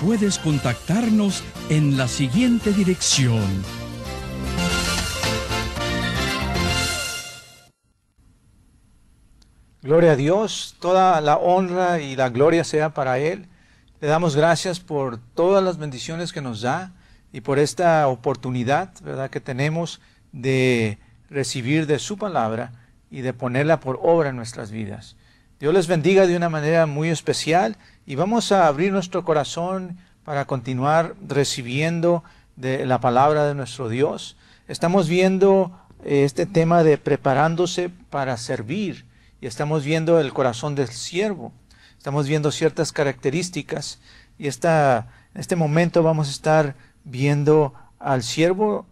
puedes 0.00 0.38
contactarnos 0.38 1.44
en 1.68 1.96
la 1.96 2.08
siguiente 2.08 2.72
dirección. 2.72 3.44
Gloria 9.82 10.12
a 10.12 10.16
Dios, 10.16 10.76
toda 10.80 11.20
la 11.20 11.36
honra 11.36 12.00
y 12.00 12.16
la 12.16 12.30
gloria 12.30 12.64
sea 12.64 12.94
para 12.94 13.18
Él. 13.18 13.46
Le 14.00 14.08
damos 14.08 14.36
gracias 14.36 14.80
por 14.80 15.18
todas 15.34 15.62
las 15.62 15.78
bendiciones 15.78 16.32
que 16.32 16.40
nos 16.40 16.62
da 16.62 16.92
y 17.32 17.42
por 17.42 17.58
esta 17.58 18.06
oportunidad, 18.08 18.92
¿verdad?, 19.02 19.30
que 19.30 19.40
tenemos 19.40 20.00
de 20.32 20.98
recibir 21.28 21.86
de 21.86 21.98
su 21.98 22.16
palabra 22.16 22.72
y 23.10 23.20
de 23.20 23.32
ponerla 23.32 23.80
por 23.80 23.98
obra 24.02 24.30
en 24.30 24.36
nuestras 24.36 24.70
vidas. 24.70 25.16
Dios 25.58 25.74
les 25.74 25.86
bendiga 25.88 26.26
de 26.26 26.36
una 26.36 26.48
manera 26.48 26.86
muy 26.86 27.10
especial 27.10 27.76
y 28.10 28.16
vamos 28.16 28.50
a 28.50 28.66
abrir 28.66 28.90
nuestro 28.90 29.24
corazón 29.24 29.96
para 30.24 30.44
continuar 30.44 31.14
recibiendo 31.28 32.24
de 32.56 32.84
la 32.84 33.00
palabra 33.00 33.46
de 33.46 33.54
nuestro 33.54 33.88
Dios. 33.88 34.36
Estamos 34.66 35.08
viendo 35.08 35.70
eh, 36.04 36.24
este 36.24 36.44
tema 36.44 36.82
de 36.82 36.98
preparándose 36.98 37.88
para 37.88 38.36
servir 38.36 39.06
y 39.40 39.46
estamos 39.46 39.84
viendo 39.84 40.18
el 40.18 40.32
corazón 40.32 40.74
del 40.74 40.88
siervo. 40.88 41.52
Estamos 41.98 42.26
viendo 42.26 42.50
ciertas 42.50 42.90
características 42.90 44.00
y 44.38 44.48
esta, 44.48 45.06
en 45.32 45.40
este 45.40 45.54
momento 45.54 46.02
vamos 46.02 46.26
a 46.26 46.32
estar 46.32 46.74
viendo 47.04 47.74
al 48.00 48.24
siervo 48.24 48.86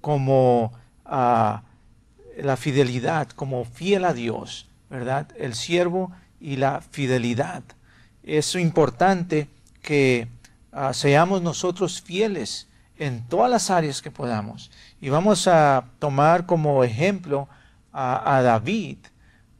como 0.00 0.72
a 1.04 1.62
la 2.38 2.56
fidelidad, 2.56 3.28
como 3.28 3.66
fiel 3.66 4.06
a 4.06 4.14
Dios. 4.14 4.66
¿verdad? 4.88 5.28
El 5.36 5.54
siervo 5.54 6.10
y 6.40 6.56
la 6.56 6.80
fidelidad. 6.80 7.62
Es 8.26 8.56
importante 8.56 9.48
que 9.82 10.26
ah, 10.72 10.92
seamos 10.92 11.42
nosotros 11.42 12.02
fieles 12.02 12.66
en 12.98 13.22
todas 13.28 13.48
las 13.48 13.70
áreas 13.70 14.02
que 14.02 14.10
podamos. 14.10 14.72
Y 15.00 15.10
vamos 15.10 15.46
a 15.46 15.84
tomar 16.00 16.44
como 16.44 16.82
ejemplo 16.82 17.48
a, 17.92 18.42
David, 18.42 18.98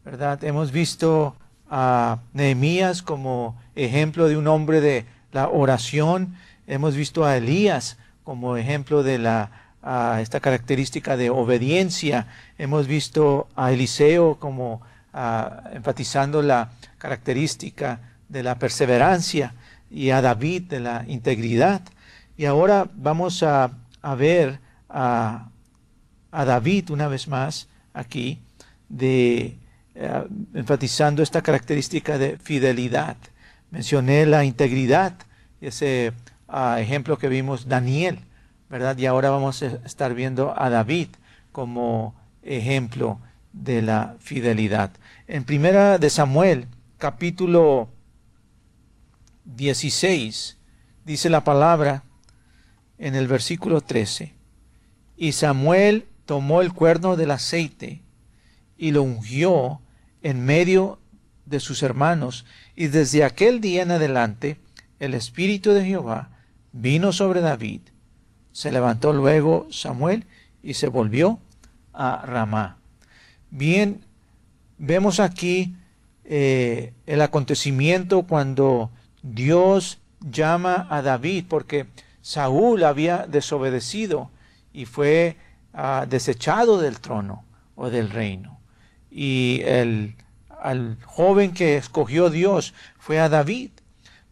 ¿verdad? 0.05 0.43
Hemos 0.45 0.73
visto 0.73 1.37
a 1.71 2.19
Nehemías 2.35 3.03
como 3.03 3.57
ejemplo 3.77 4.29
de 4.29 4.37
un 4.37 4.49
hombre 4.49 4.81
de 4.81 5.07
la 5.33 5.49
oración. 5.49 6.37
Hemos 6.67 6.97
visto 6.97 7.25
a 7.25 7.37
Elías 7.37 7.97
como 8.25 8.57
ejemplo 8.57 9.03
de 9.03 9.19
la 9.19 9.51
esta 10.21 10.41
característica 10.41 11.17
de 11.17 11.31
obediencia. 11.31 12.27
Hemos 12.59 12.89
visto 12.89 13.47
a 13.55 13.71
Eliseo 13.71 14.39
como 14.41 14.83
enfatizando 15.73 16.43
la 16.43 16.71
característica 16.99 18.01
de 18.37 18.43
la 18.43 18.59
perseverancia 18.59 19.55
y 19.91 20.11
a 20.11 20.21
David 20.21 20.65
de 20.65 20.81
la 20.81 21.05
integridad. 21.09 21.81
Y 22.37 22.45
ahora 22.45 22.87
vamos 22.95 23.43
a, 23.43 23.71
ver 24.19 24.61
a, 24.91 25.49
David 26.31 26.91
una 26.91 27.09
vez 27.09 27.29
más 27.29 27.67
aquí, 27.95 28.43
de, 28.91 29.57
eh, 29.95 30.25
enfatizando 30.53 31.23
esta 31.23 31.41
característica 31.41 32.19
de 32.19 32.37
fidelidad. 32.37 33.17
Mencioné 33.71 34.27
la 34.27 34.45
integridad, 34.45 35.15
ese 35.63 36.13
ah, 36.47 36.79
ejemplo 36.79 37.17
que 37.17 37.29
vimos 37.29 37.69
Daniel, 37.69 38.21
¿verdad? 38.69 38.99
Y 38.99 39.07
ahora 39.07 39.31
vamos 39.31 39.63
a 39.63 39.67
estar 39.87 40.13
viendo 40.13 40.53
a 40.61 40.69
David 40.69 41.09
como 41.53 42.15
ejemplo 42.43 43.19
de 43.55 43.81
la 43.81 44.17
fidelidad. 44.21 44.91
En 45.27 45.45
primera 45.45 45.97
de 45.97 46.11
Samuel, 46.11 46.67
capítulo 46.99 47.89
16, 49.47 50.57
dice 51.05 51.31
la 51.31 51.45
palabra 51.45 52.03
en 52.99 53.15
el 53.15 53.29
versículo 53.29 53.81
13, 53.81 54.35
y 55.17 55.33
Samuel 55.33 56.07
tomó 56.25 56.61
el 56.61 56.73
cuerno 56.73 57.17
del 57.17 57.31
aceite 57.31 58.03
y 58.77 58.91
lo 58.91 59.03
ungió 59.03 59.81
en 60.23 60.45
medio 60.45 60.99
de 61.47 61.61
sus 61.61 61.83
hermanos, 61.83 62.45
y 62.75 62.89
desde 62.89 63.25
aquel 63.25 63.61
día 63.61 63.83
en 63.83 63.93
adelante 63.93 64.59
el 64.99 65.15
Espíritu 65.15 65.71
de 65.71 65.85
Jehová 65.85 66.31
vino 66.73 67.13
sobre 67.13 67.41
David. 67.41 67.81
Se 68.53 68.73
levantó 68.73 69.13
luego 69.13 69.69
Samuel 69.71 70.25
y 70.63 70.75
se 70.75 70.89
volvió 70.89 71.39
a 71.93 72.25
Ramá. 72.27 72.79
Bien, 73.51 74.01
vemos 74.79 75.21
aquí 75.21 75.77
eh, 76.25 76.93
el 77.07 77.23
acontecimiento 77.23 78.23
cuando 78.23 78.91
Dios 79.35 79.99
llama 80.21 80.87
a 80.91 81.03
David, 81.03 81.47
porque 81.49 81.87
Saúl 82.21 82.85
había 82.85 83.27
desobedecido 83.27 84.31
y 84.73 84.87
fue 84.87 85.37
ah, 85.73 86.07
desechado 86.09 86.81
del 86.81 87.01
trono 87.01 87.45
o 87.75 87.91
del 87.91 88.11
reino. 88.11 88.59
Y 89.11 89.63
el 89.65 90.15
al 90.61 90.97
joven 91.05 91.53
que 91.53 91.77
escogió 91.77 92.31
Dios 92.31 92.75
fue 92.99 93.21
a 93.21 93.29
David, 93.29 93.71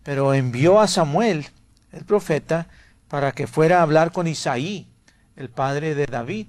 pero 0.03 0.35
envió 0.35 0.81
a 0.81 0.89
Samuel, 0.89 1.47
el 1.93 2.05
profeta, 2.05 2.67
para 3.09 3.33
que 3.33 3.47
fuera 3.47 3.79
a 3.79 3.83
hablar 3.83 4.11
con 4.11 4.27
Isaí, 4.27 4.89
el 5.37 5.49
padre 5.49 5.95
de 5.95 6.07
David 6.07 6.47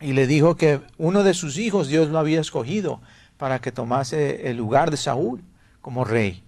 y 0.00 0.12
le 0.12 0.26
dijo 0.26 0.56
que 0.56 0.80
uno 0.98 1.22
de 1.22 1.34
sus 1.34 1.58
hijos 1.58 1.88
Dios 1.88 2.08
lo 2.08 2.18
había 2.18 2.40
escogido 2.40 3.00
para 3.36 3.60
que 3.60 3.72
tomase 3.72 4.48
el 4.50 4.56
lugar 4.56 4.90
de 4.90 4.96
Saúl 4.96 5.42
como 5.80 6.04
rey. 6.04 6.42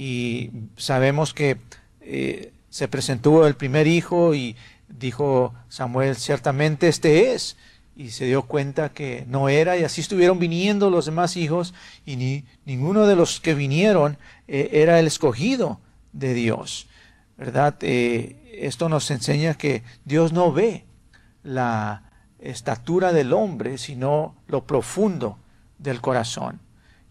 Y 0.00 0.52
sabemos 0.76 1.34
que 1.34 1.56
eh, 2.00 2.52
se 2.70 2.86
presentó 2.86 3.48
el 3.48 3.56
primer 3.56 3.88
hijo 3.88 4.32
y 4.32 4.54
dijo 4.86 5.52
Samuel, 5.68 6.14
ciertamente 6.14 6.86
este 6.86 7.32
es. 7.32 7.56
Y 7.96 8.10
se 8.10 8.26
dio 8.26 8.42
cuenta 8.42 8.90
que 8.90 9.24
no 9.26 9.48
era, 9.48 9.76
y 9.76 9.82
así 9.82 10.00
estuvieron 10.00 10.38
viniendo 10.38 10.88
los 10.88 11.06
demás 11.06 11.36
hijos, 11.36 11.74
y 12.06 12.14
ni, 12.14 12.44
ninguno 12.64 13.08
de 13.08 13.16
los 13.16 13.40
que 13.40 13.56
vinieron 13.56 14.18
eh, 14.46 14.70
era 14.72 15.00
el 15.00 15.08
escogido 15.08 15.80
de 16.12 16.32
Dios. 16.32 16.86
¿Verdad? 17.36 17.74
Eh, 17.80 18.36
esto 18.60 18.88
nos 18.88 19.10
enseña 19.10 19.54
que 19.54 19.82
Dios 20.04 20.32
no 20.32 20.52
ve 20.52 20.84
la, 21.42 22.04
estatura 22.38 23.12
del 23.12 23.32
hombre, 23.32 23.78
sino 23.78 24.36
lo 24.46 24.64
profundo 24.64 25.38
del 25.78 26.00
corazón. 26.00 26.60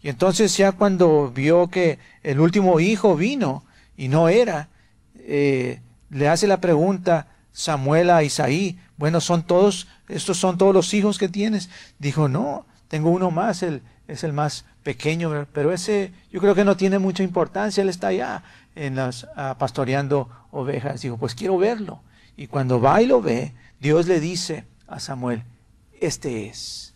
Y 0.02 0.08
entonces 0.08 0.56
ya 0.56 0.72
cuando 0.72 1.30
vio 1.30 1.68
que 1.68 1.98
el 2.22 2.40
último 2.40 2.80
hijo 2.80 3.16
vino 3.16 3.64
y 3.96 4.08
no 4.08 4.28
era, 4.28 4.68
eh, 5.16 5.80
le 6.10 6.28
hace 6.28 6.46
la 6.46 6.60
pregunta 6.60 7.26
Samuel 7.52 8.10
a 8.10 8.22
Isaí, 8.22 8.78
bueno, 8.96 9.20
son 9.20 9.42
todos, 9.42 9.88
estos 10.08 10.36
son 10.36 10.58
todos 10.58 10.74
los 10.74 10.94
hijos 10.94 11.18
que 11.18 11.28
tienes. 11.28 11.70
Dijo, 11.98 12.28
no, 12.28 12.66
tengo 12.88 13.10
uno 13.10 13.30
más, 13.30 13.62
él 13.62 13.82
es 14.06 14.24
el 14.24 14.32
más 14.32 14.64
pequeño, 14.82 15.46
pero 15.52 15.72
ese 15.72 16.12
yo 16.30 16.40
creo 16.40 16.54
que 16.54 16.64
no 16.64 16.76
tiene 16.76 16.98
mucha 16.98 17.22
importancia, 17.22 17.82
él 17.82 17.88
está 17.88 18.08
allá 18.08 18.42
en 18.74 18.94
las, 18.94 19.26
ah, 19.36 19.56
pastoreando 19.58 20.28
ovejas. 20.50 21.02
Dijo, 21.02 21.16
pues 21.16 21.34
quiero 21.34 21.58
verlo. 21.58 22.00
Y 22.36 22.46
cuando 22.46 22.80
va 22.80 23.02
y 23.02 23.06
lo 23.06 23.20
ve, 23.20 23.52
Dios 23.80 24.06
le 24.06 24.20
dice, 24.20 24.64
a 24.86 25.00
Samuel, 25.00 25.42
este 26.00 26.46
es. 26.46 26.94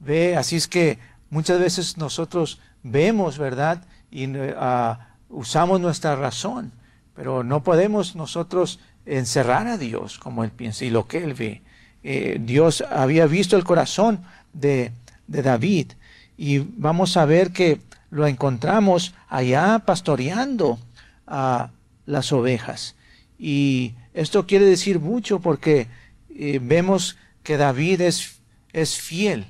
Ve, 0.00 0.36
así 0.36 0.56
es 0.56 0.68
que 0.68 0.98
muchas 1.30 1.60
veces 1.60 1.96
nosotros 1.96 2.60
vemos, 2.82 3.38
¿verdad? 3.38 3.82
Y 4.10 4.26
ah, 4.56 5.08
usamos 5.28 5.80
nuestra 5.80 6.16
razón, 6.16 6.72
pero 7.14 7.44
no 7.44 7.62
podemos 7.62 8.16
nosotros 8.16 8.80
encerrar 9.06 9.66
a 9.66 9.78
Dios 9.78 10.18
como 10.18 10.44
Él 10.44 10.50
piensa 10.50 10.84
y 10.84 10.90
lo 10.90 11.06
que 11.06 11.18
Él 11.24 11.34
ve. 11.34 11.62
Eh, 12.02 12.38
Dios 12.40 12.84
había 12.90 13.26
visto 13.26 13.56
el 13.56 13.64
corazón 13.64 14.22
de, 14.52 14.92
de 15.26 15.42
David 15.42 15.92
y 16.36 16.58
vamos 16.58 17.16
a 17.16 17.24
ver 17.24 17.52
que 17.52 17.80
lo 18.10 18.26
encontramos 18.26 19.14
allá 19.28 19.80
pastoreando 19.80 20.78
a 21.26 21.70
las 22.06 22.32
ovejas. 22.32 22.94
Y 23.38 23.94
esto 24.14 24.46
quiere 24.46 24.64
decir 24.64 25.00
mucho 25.00 25.40
porque 25.40 25.88
eh, 26.30 26.60
vemos 26.62 27.16
que 27.42 27.56
David 27.56 28.00
es, 28.02 28.40
es 28.72 28.98
fiel 28.98 29.46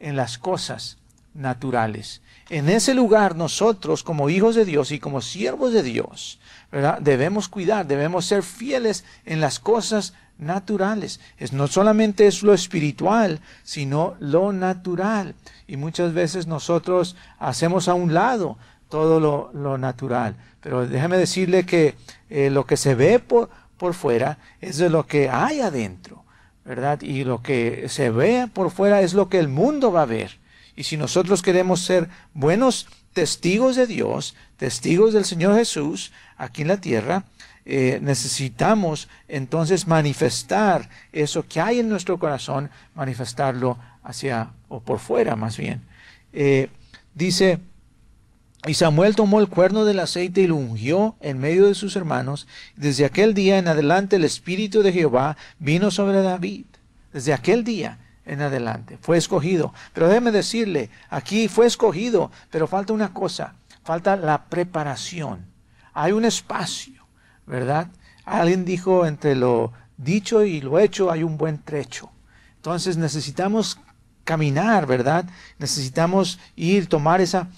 en 0.00 0.16
las 0.16 0.38
cosas 0.38 0.98
naturales. 1.34 2.22
En 2.50 2.68
ese 2.68 2.94
lugar 2.94 3.36
nosotros 3.36 4.02
como 4.02 4.28
hijos 4.28 4.54
de 4.54 4.64
Dios 4.64 4.90
y 4.92 4.98
como 4.98 5.20
siervos 5.20 5.72
de 5.72 5.82
Dios, 5.82 6.38
debemos 7.00 7.48
cuidar, 7.48 7.86
debemos 7.86 8.26
ser 8.26 8.42
fieles 8.42 9.04
en 9.24 9.40
las 9.40 9.58
cosas 9.58 10.14
naturales. 10.38 11.20
Es, 11.38 11.52
no 11.52 11.66
solamente 11.66 12.26
es 12.26 12.42
lo 12.42 12.54
espiritual, 12.54 13.40
sino 13.62 14.16
lo 14.20 14.52
natural. 14.52 15.34
Y 15.66 15.76
muchas 15.76 16.12
veces 16.12 16.46
nosotros 16.46 17.16
hacemos 17.38 17.88
a 17.88 17.94
un 17.94 18.14
lado 18.14 18.58
todo 18.88 19.20
lo, 19.52 19.78
natural. 19.78 20.36
Pero 20.60 20.86
déjeme 20.86 21.16
decirle 21.16 21.64
que 21.64 21.94
eh, 22.28 22.50
lo 22.50 22.66
que 22.66 22.76
se 22.76 22.94
ve 22.94 23.18
por, 23.18 23.48
por 23.78 23.94
fuera 23.94 24.38
es 24.60 24.76
de 24.76 24.90
lo 24.90 25.06
que 25.06 25.30
hay 25.30 25.60
adentro, 25.60 26.24
¿verdad? 26.64 27.00
Y 27.00 27.24
lo 27.24 27.42
que 27.42 27.88
se 27.88 28.10
ve 28.10 28.48
por 28.52 28.70
fuera 28.70 29.00
es 29.00 29.14
lo 29.14 29.28
que 29.28 29.38
el 29.38 29.48
mundo 29.48 29.92
va 29.92 30.02
a 30.02 30.06
ver. 30.06 30.41
Y 30.76 30.84
si 30.84 30.96
nosotros 30.96 31.42
queremos 31.42 31.80
ser 31.80 32.08
buenos 32.34 32.86
testigos 33.12 33.76
de 33.76 33.86
Dios, 33.86 34.34
testigos 34.56 35.12
del 35.12 35.24
Señor 35.24 35.54
Jesús 35.56 36.12
aquí 36.36 36.62
en 36.62 36.68
la 36.68 36.80
tierra, 36.80 37.24
eh, 37.64 38.00
necesitamos 38.02 39.08
entonces 39.28 39.86
manifestar 39.86 40.88
eso 41.12 41.46
que 41.46 41.60
hay 41.60 41.78
en 41.78 41.88
nuestro 41.88 42.18
corazón, 42.18 42.70
manifestarlo 42.94 43.78
hacia, 44.02 44.50
o 44.68 44.80
por 44.80 44.98
fuera 44.98 45.36
más 45.36 45.56
bien. 45.56 45.82
Eh, 46.32 46.70
dice, 47.14 47.60
y 48.66 48.74
Samuel 48.74 49.16
tomó 49.16 49.40
el 49.40 49.48
cuerno 49.48 49.84
del 49.84 50.00
aceite 50.00 50.42
y 50.42 50.46
lo 50.46 50.56
ungió 50.56 51.16
en 51.20 51.38
medio 51.38 51.66
de 51.66 51.74
sus 51.74 51.96
hermanos. 51.96 52.46
Desde 52.76 53.04
aquel 53.04 53.34
día 53.34 53.58
en 53.58 53.68
adelante 53.68 54.16
el 54.16 54.24
Espíritu 54.24 54.82
de 54.82 54.92
Jehová 54.92 55.36
vino 55.58 55.90
sobre 55.90 56.22
David. 56.22 56.66
Desde 57.12 57.32
aquel 57.32 57.64
día 57.64 57.98
en 58.24 58.42
adelante 58.42 58.98
fue 59.00 59.16
escogido. 59.16 59.72
Pero 59.92 60.08
déjeme 60.08 60.30
decirle, 60.30 60.90
aquí 61.10 61.48
fue 61.48 61.66
escogido, 61.66 62.30
pero 62.50 62.66
falta 62.66 62.92
una 62.92 63.12
cosa, 63.12 63.54
falta 63.84 64.16
la 64.16 64.44
preparación. 64.44 65.46
Hay 65.92 66.12
un 66.12 66.24
espacio, 66.24 67.06
¿verdad? 67.46 67.88
Alguien 68.24 68.64
dijo 68.64 69.06
entre 69.06 69.34
lo 69.34 69.72
dicho 69.96 70.44
y 70.44 70.60
lo 70.60 70.78
hecho 70.78 71.10
hay 71.10 71.22
un 71.22 71.36
buen 71.36 71.58
trecho. 71.58 72.10
Entonces 72.56 72.96
necesitamos 72.96 73.78
caminar, 74.24 74.86
¿verdad? 74.86 75.24
Necesitamos 75.58 76.38
ir, 76.56 76.88
tomar 76.88 77.20
esa 77.20 77.48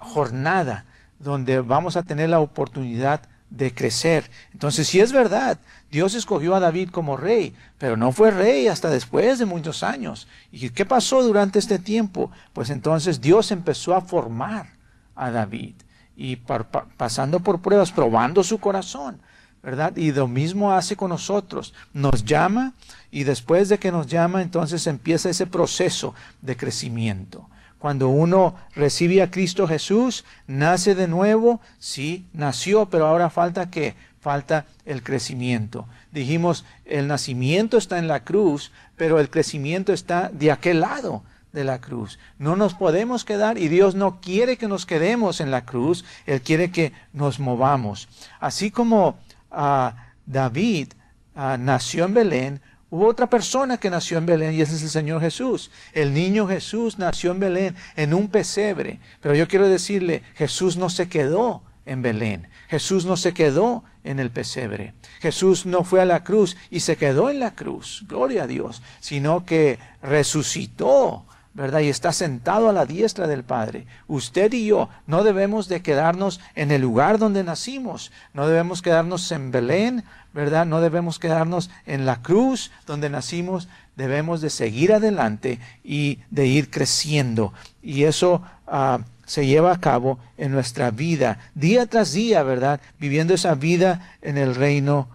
jornada 0.00 0.84
donde 1.18 1.60
vamos 1.60 1.96
a 1.96 2.02
tener 2.02 2.28
la 2.28 2.40
oportunidad 2.40 3.22
de 3.50 3.74
crecer. 3.74 4.30
Entonces, 4.52 4.86
si 4.86 5.00
es 5.00 5.12
verdad, 5.12 5.58
Dios 5.90 6.14
escogió 6.14 6.54
a 6.54 6.60
David 6.60 6.90
como 6.90 7.16
rey, 7.16 7.54
pero 7.78 7.96
no 7.96 8.12
fue 8.12 8.30
rey 8.30 8.68
hasta 8.68 8.88
después 8.88 9.38
de 9.38 9.46
muchos 9.46 9.82
años. 9.82 10.28
¿Y 10.52 10.70
qué 10.70 10.86
pasó 10.86 11.22
durante 11.22 11.58
este 11.58 11.78
tiempo? 11.78 12.30
Pues 12.52 12.70
entonces 12.70 13.20
Dios 13.20 13.50
empezó 13.50 13.94
a 13.94 14.00
formar 14.00 14.70
a 15.16 15.30
David 15.30 15.74
y 16.16 16.36
pasando 16.36 17.40
por 17.40 17.60
pruebas, 17.60 17.92
probando 17.92 18.44
su 18.44 18.58
corazón, 18.58 19.20
¿verdad? 19.62 19.96
Y 19.96 20.12
lo 20.12 20.28
mismo 20.28 20.72
hace 20.72 20.94
con 20.94 21.10
nosotros. 21.10 21.74
Nos 21.92 22.24
llama 22.24 22.74
y 23.10 23.24
después 23.24 23.68
de 23.68 23.78
que 23.78 23.90
nos 23.90 24.06
llama, 24.06 24.42
entonces 24.42 24.86
empieza 24.86 25.30
ese 25.30 25.46
proceso 25.46 26.14
de 26.40 26.56
crecimiento. 26.56 27.48
Cuando 27.80 28.10
uno 28.10 28.54
recibe 28.74 29.22
a 29.22 29.30
Cristo 29.30 29.66
Jesús, 29.66 30.26
nace 30.46 30.94
de 30.94 31.08
nuevo, 31.08 31.62
sí, 31.78 32.26
nació, 32.34 32.90
pero 32.90 33.06
ahora 33.06 33.30
falta 33.30 33.70
que 33.70 33.94
falta 34.20 34.66
el 34.84 35.02
crecimiento. 35.02 35.88
Dijimos, 36.12 36.66
el 36.84 37.08
nacimiento 37.08 37.78
está 37.78 37.98
en 37.98 38.06
la 38.06 38.22
cruz, 38.22 38.70
pero 38.98 39.18
el 39.18 39.30
crecimiento 39.30 39.94
está 39.94 40.28
de 40.28 40.52
aquel 40.52 40.80
lado 40.80 41.24
de 41.52 41.64
la 41.64 41.80
cruz. 41.80 42.18
No 42.38 42.54
nos 42.54 42.74
podemos 42.74 43.24
quedar 43.24 43.56
y 43.56 43.68
Dios 43.68 43.94
no 43.94 44.20
quiere 44.20 44.58
que 44.58 44.68
nos 44.68 44.84
quedemos 44.84 45.40
en 45.40 45.50
la 45.50 45.64
cruz, 45.64 46.04
Él 46.26 46.42
quiere 46.42 46.70
que 46.70 46.92
nos 47.14 47.40
movamos. 47.40 48.08
Así 48.40 48.70
como 48.70 49.18
ah, 49.50 50.12
David 50.26 50.88
ah, 51.34 51.56
nació 51.58 52.04
en 52.04 52.12
Belén, 52.12 52.60
Hubo 52.90 53.06
otra 53.06 53.30
persona 53.30 53.78
que 53.78 53.88
nació 53.88 54.18
en 54.18 54.26
Belén 54.26 54.52
y 54.52 54.60
ese 54.60 54.74
es 54.74 54.82
el 54.82 54.90
Señor 54.90 55.20
Jesús. 55.20 55.70
El 55.92 56.12
niño 56.12 56.48
Jesús 56.48 56.98
nació 56.98 57.30
en 57.30 57.40
Belén, 57.40 57.76
en 57.94 58.14
un 58.14 58.28
pesebre. 58.28 58.98
Pero 59.20 59.34
yo 59.36 59.46
quiero 59.46 59.68
decirle, 59.68 60.24
Jesús 60.34 60.76
no 60.76 60.90
se 60.90 61.08
quedó 61.08 61.62
en 61.86 62.02
Belén. 62.02 62.48
Jesús 62.68 63.04
no 63.04 63.16
se 63.16 63.32
quedó 63.32 63.84
en 64.02 64.18
el 64.18 64.30
pesebre. 64.30 64.94
Jesús 65.20 65.66
no 65.66 65.84
fue 65.84 66.00
a 66.00 66.04
la 66.04 66.24
cruz 66.24 66.56
y 66.70 66.80
se 66.80 66.96
quedó 66.96 67.30
en 67.30 67.40
la 67.40 67.54
cruz, 67.54 68.04
gloria 68.08 68.44
a 68.44 68.46
Dios, 68.46 68.82
sino 69.00 69.44
que 69.44 69.78
resucitó 70.02 71.26
¿verdad? 71.60 71.80
Y 71.80 71.90
está 71.90 72.10
sentado 72.14 72.70
a 72.70 72.72
la 72.72 72.86
diestra 72.86 73.26
del 73.26 73.44
Padre. 73.44 73.84
Usted 74.08 74.50
y 74.54 74.64
yo 74.64 74.88
no 75.06 75.22
debemos 75.24 75.68
de 75.68 75.82
quedarnos 75.82 76.40
en 76.54 76.70
el 76.70 76.80
lugar 76.80 77.18
donde 77.18 77.44
nacimos, 77.44 78.12
no 78.32 78.48
debemos 78.48 78.80
quedarnos 78.80 79.30
en 79.30 79.50
Belén, 79.50 80.04
¿verdad? 80.32 80.64
No 80.64 80.80
debemos 80.80 81.18
quedarnos 81.18 81.68
en 81.84 82.06
la 82.06 82.22
cruz 82.22 82.70
donde 82.86 83.10
nacimos, 83.10 83.68
debemos 83.94 84.40
de 84.40 84.48
seguir 84.48 84.94
adelante 84.94 85.58
y 85.84 86.20
de 86.30 86.46
ir 86.46 86.70
creciendo. 86.70 87.52
Y 87.82 88.04
eso 88.04 88.40
ah, 88.66 89.00
se 89.26 89.44
lleva 89.46 89.72
a 89.72 89.80
cabo 89.80 90.18
en 90.38 90.52
nuestra 90.52 90.90
vida, 90.90 91.40
día 91.54 91.84
tras 91.84 92.12
día, 92.12 92.42
¿verdad? 92.42 92.80
Viviendo 92.98 93.34
esa 93.34 93.54
vida 93.54 94.16
en 94.22 94.38
el 94.38 94.54
reino 94.54 95.10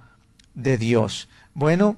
de 0.54 0.78
Dios. 0.78 1.28
Bueno, 1.56 1.96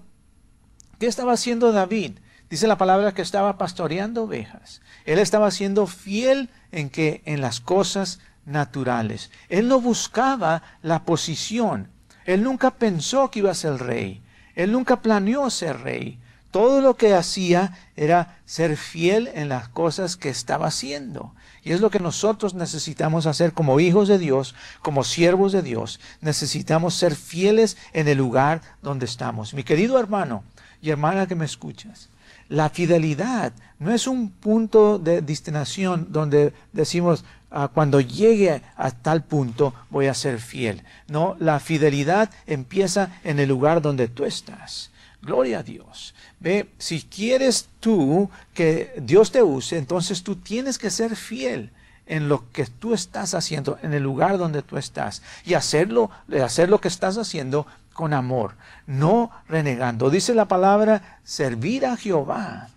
¿qué 1.00 1.08
estaba 1.08 1.34
haciendo 1.34 1.74
David? 1.74 2.14
Dice 2.50 2.68
la 2.68 2.78
palabra 2.78 3.14
que 3.14 3.22
estaba 3.22 3.58
pastoreando 3.58 4.24
ovejas. 4.24 4.82
Él 5.06 5.20
estaba 5.20 5.52
siendo 5.52 5.88
fiel 5.88 6.50
en 6.72 6.90
que 6.90 7.22
en 7.26 7.42
las 7.42 7.60
cosas 7.60 8.20
naturales. 8.46 9.32
Él 9.50 9.68
no 9.68 9.82
buscaba 9.82 10.64
la 10.82 11.04
posición. 11.04 11.90
Él 12.26 12.44
nunca 12.44 12.72
pensó 12.72 13.30
que 13.30 13.40
iba 13.40 13.52
a 13.52 13.56
ser 13.56 13.78
rey. 13.78 14.22
Él 14.56 14.72
nunca 14.72 15.02
planeó 15.02 15.50
ser 15.50 15.82
rey. 15.82 16.20
Todo 16.52 16.82
lo 16.82 16.96
que 16.96 17.14
hacía 17.14 17.78
era 17.96 18.40
ser 18.46 18.78
fiel 18.78 19.30
en 19.34 19.50
las 19.50 19.68
cosas 19.68 20.16
que 20.16 20.30
estaba 20.30 20.68
haciendo. 20.68 21.36
Y 21.64 21.74
es 21.74 21.82
lo 21.82 21.90
que 21.90 22.00
nosotros 22.00 22.54
necesitamos 22.54 23.26
hacer 23.26 23.52
como 23.52 23.80
hijos 23.82 24.08
de 24.08 24.18
Dios, 24.18 24.56
como 24.82 25.04
siervos 25.04 25.52
de 25.52 25.62
Dios. 25.62 26.00
Necesitamos 26.22 26.96
ser 26.96 27.14
fieles 27.14 27.76
en 27.92 28.08
el 28.08 28.18
lugar 28.18 28.62
donde 28.82 29.06
estamos. 29.06 29.54
Mi 29.54 29.64
querido 29.64 30.00
hermano 30.00 30.44
y 30.82 30.90
hermana 30.90 31.28
que 31.28 31.36
me 31.36 31.46
escuchas, 31.46 32.10
la 32.50 32.70
fidelidad 32.70 33.54
no 33.80 33.94
es 33.94 34.08
un 34.08 34.30
punto 34.30 34.98
de 35.00 35.22
destinación 35.22 36.08
donde 36.10 36.54
decimos, 36.74 37.26
ah, 37.52 37.70
cuando 37.74 38.00
llegue 38.02 38.62
a 38.76 38.92
tal 38.92 39.24
punto 39.24 39.74
voy 39.90 40.08
a 40.08 40.14
ser 40.14 40.40
fiel. 40.40 40.84
No, 41.08 41.36
la 41.40 41.60
fidelidad 41.60 42.30
empieza 42.46 43.20
en 43.24 43.40
el 43.40 43.50
lugar 43.50 43.82
donde 43.82 44.08
tú 44.08 44.26
estás. 44.26 44.92
Gloria 45.22 45.60
a 45.60 45.64
Dios. 45.64 46.16
Ve, 46.40 46.70
si 46.78 47.02
quieres 47.02 47.68
tú 47.80 48.30
que 48.54 48.94
Dios 49.02 49.32
te 49.32 49.44
use, 49.44 49.78
entonces 49.78 50.24
tú 50.24 50.36
tienes 50.36 50.78
que 50.78 50.90
ser 50.90 51.16
fiel 51.16 51.72
en 52.06 52.30
lo 52.30 52.50
que 52.52 52.66
tú 52.66 52.94
estás 52.94 53.34
haciendo, 53.34 53.78
en 53.82 53.94
el 53.94 54.04
lugar 54.04 54.38
donde 54.38 54.62
tú 54.62 54.78
estás, 54.78 55.22
y 55.46 55.56
hacerlo, 55.56 56.10
hacer 56.42 56.70
lo 56.70 56.80
que 56.80 56.88
estás 56.88 57.18
haciendo 57.18 57.68
con 57.98 58.14
amor, 58.14 58.54
no 58.86 59.32
renegando. 59.50 60.12
Dice 60.12 60.36
la 60.36 60.46
palabra, 60.46 61.20
servir 61.24 61.84
a 61.88 61.98
Jehová, 61.98 62.70